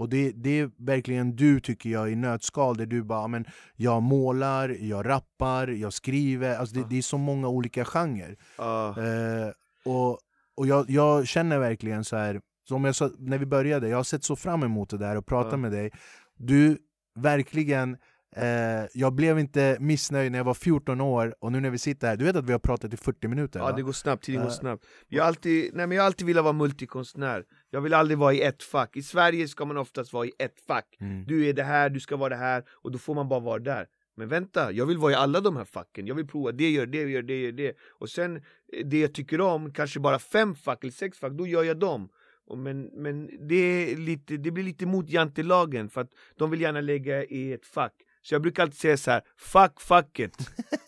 [0.00, 3.44] Och det, det är verkligen du tycker jag i nötskal, där du bara men
[3.76, 6.86] jag målar, jag rappar, jag skriver, alltså det, Ja.
[6.90, 8.36] det är så många olika genrer.
[8.58, 9.50] ja, Eh,
[9.84, 10.18] och
[10.56, 14.04] och jag, jag känner verkligen så här, som jag sa när vi började, jag har
[14.04, 15.56] sett så fram emot det där och prata Ja.
[15.56, 15.90] med dig.
[16.36, 16.78] Du
[17.18, 17.96] verkligen
[18.36, 22.06] Eh, jag blev inte missnöjd när jag var 14 år, och nu när vi sitter
[22.08, 23.60] här, du vet att vi har pratat i 40 minuter?
[23.60, 23.72] Ja va?
[23.72, 24.54] det går snabbt, tiden går Eh.
[24.54, 28.18] snabbt Jag har alltid, nej men jag har alltid velat vara multikonstnär Jag vill aldrig
[28.18, 31.24] vara i ett fack I Sverige ska man oftast vara i ett fack Mm.
[31.26, 33.58] Du är det här, du ska vara det här och då får man bara vara
[33.58, 36.70] där Men vänta, jag vill vara i alla de här facken Jag vill prova det,
[36.70, 38.42] gör det, gör det, gör det Och sen eh,
[38.84, 42.08] det jag tycker om, kanske bara fem fack eller sex fack, då gör jag dem
[42.56, 43.54] men, men det,
[43.92, 47.66] är lite, det blir lite mot jantelagen för att de vill gärna lägga i ett
[47.66, 50.36] fack så jag brukar alltid säga så här, fuck fucket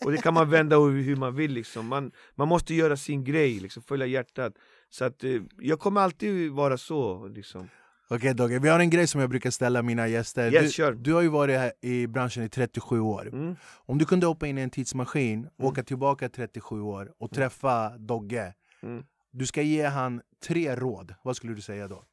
[0.05, 3.59] Och det kan man vända hur man vill liksom man, man måste göra sin grej,
[3.59, 4.53] liksom, följa hjärtat
[4.89, 7.69] Så att eh, jag kommer alltid vara så liksom
[8.09, 10.53] Okej Dogge, vi har en grej som jag brukar ställa mina gäster.
[10.53, 10.93] Yes, du, kör.
[10.93, 13.27] du har ju varit här i branschen i 37 år.
[13.27, 13.55] mm.
[13.85, 18.53] Om du kunde hoppa in i en tidsmaskin, åka tillbaka 37 år och träffa Dogge.
[18.83, 19.03] Mm.
[19.31, 22.03] Du ska ge han tre råd, vad skulle du säga då?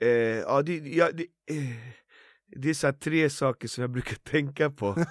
[0.00, 1.22] Eh, ja, det, ja, det,
[1.54, 1.76] eh,
[2.56, 5.04] det är så tre saker som jag brukar tänka på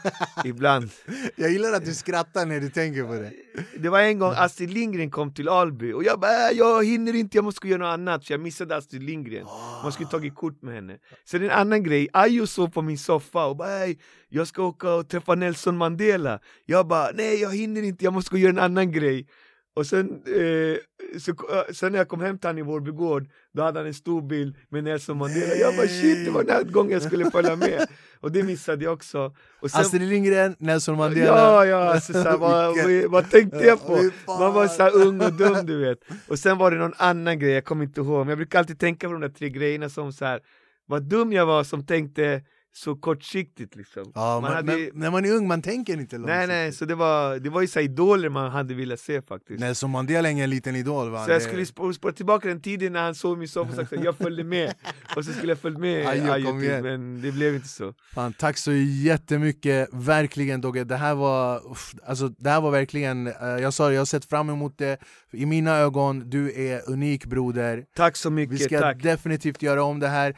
[0.45, 0.89] ibland.
[1.35, 3.31] Jag gillar att du skrattar när du tänker på det.
[3.77, 7.15] Det var en gång Astrid Lindgren kom till Alby och jag bara äh, jag hinner
[7.15, 8.25] inte, jag måste göra något annat.
[8.25, 9.45] Så jag missade Astrid Lindgren.
[9.83, 10.97] Man skulle tagit kort med henne.
[11.25, 13.97] Sen en annan grej, Ayo sov på min soffa och bara "Ey,
[14.29, 16.39] jag ska åka och träffa Nelson Mandela.
[16.65, 19.27] Jag bara nej jag hinner inte, jag måste gå och göra en annan grej
[19.75, 20.77] och sen, eh,
[21.19, 23.87] så, eh, sen när jag kom hem till honom i Vårby gård, då hade han
[23.87, 25.55] en stor bild med Nelson Mandela.
[25.55, 27.87] Jag bara shit, det var den här gången jag skulle följa med.
[28.19, 29.35] Och det missade jag också.
[29.59, 31.25] Och sen, Astrid Lindgren, Nelson Mandela.
[31.25, 32.75] Ja, ja, alltså, så här, vad,
[33.11, 34.11] vad, tänkte jag på?
[34.27, 35.99] Man var så ung och dum du vet.
[36.27, 38.79] Och sen var det någon annan grej, jag kommer inte ihåg Men jag brukar alltid
[38.79, 40.39] tänka på de där tre grejerna som så här
[40.87, 42.41] Vad dum jag var som tänkte
[42.77, 46.37] så kortsiktigt liksom Ja, man, hade, men, när man är ung man tänker inte långsiktigt.
[46.37, 49.59] Nej nej, så det var, det var ju så idoler man hade velat se faktiskt
[49.59, 51.25] Nelson Mandela är ingen liten idol va?
[51.25, 53.93] Så jag skulle spå- spåra tillbaka den tiden när han såg min soffa och sagt
[53.93, 54.73] att jag följde med
[55.15, 56.83] Och så skulle jag följa med Ajo, Ajo igen.
[56.83, 60.83] men det blev inte så Fan, tack så jättemycket, verkligen Dogge.
[60.83, 64.25] Det här var, uff, alltså, det här var verkligen, eh, jag sa jag har sett
[64.25, 64.97] fram emot det.
[65.31, 67.85] I mina ögon, du är unik broder.
[67.95, 69.03] Tack så Vi mycket, ska tack!
[69.03, 70.35] definitivt göra om det här.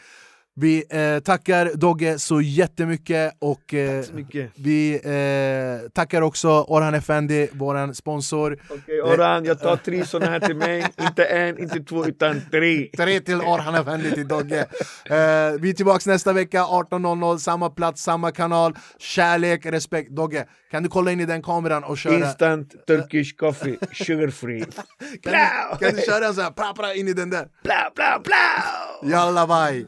[0.60, 6.94] Vi eh, tackar Dogge så jättemycket och eh, så mycket vi eh, tackar också Orhan
[6.94, 8.58] Effendi, våran sponsor.
[8.70, 12.90] Okej Orhan, jag tar tre såna här till mig Inte en, inte två, utan tre
[12.98, 14.60] Tre till Orhan Effendi till Dogge.
[14.60, 18.76] Eh, vi är tillbaka nästa vecka 18.00, samma plats, samma kanal.
[18.98, 20.12] Kärlek, respekt.
[20.12, 22.16] Dogge, kan du kolla in i den kameran och köra?
[22.16, 24.60] Instant Turkish coffee, sugar free
[25.24, 27.48] Kan du, kan du köra en sån här, pra, pra, in i den där?
[27.64, 29.12] Bla bla bla!
[29.12, 29.86] Jalla bye!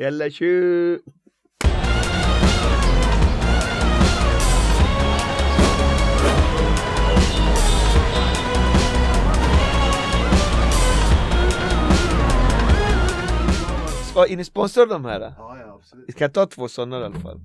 [0.00, 0.98] Jalla tju!
[14.10, 15.20] Ska, är ni sponsrade av de här?
[15.20, 16.12] Ja, ja, absolut.
[16.12, 17.40] Ska jag ta två sådana i alla fall?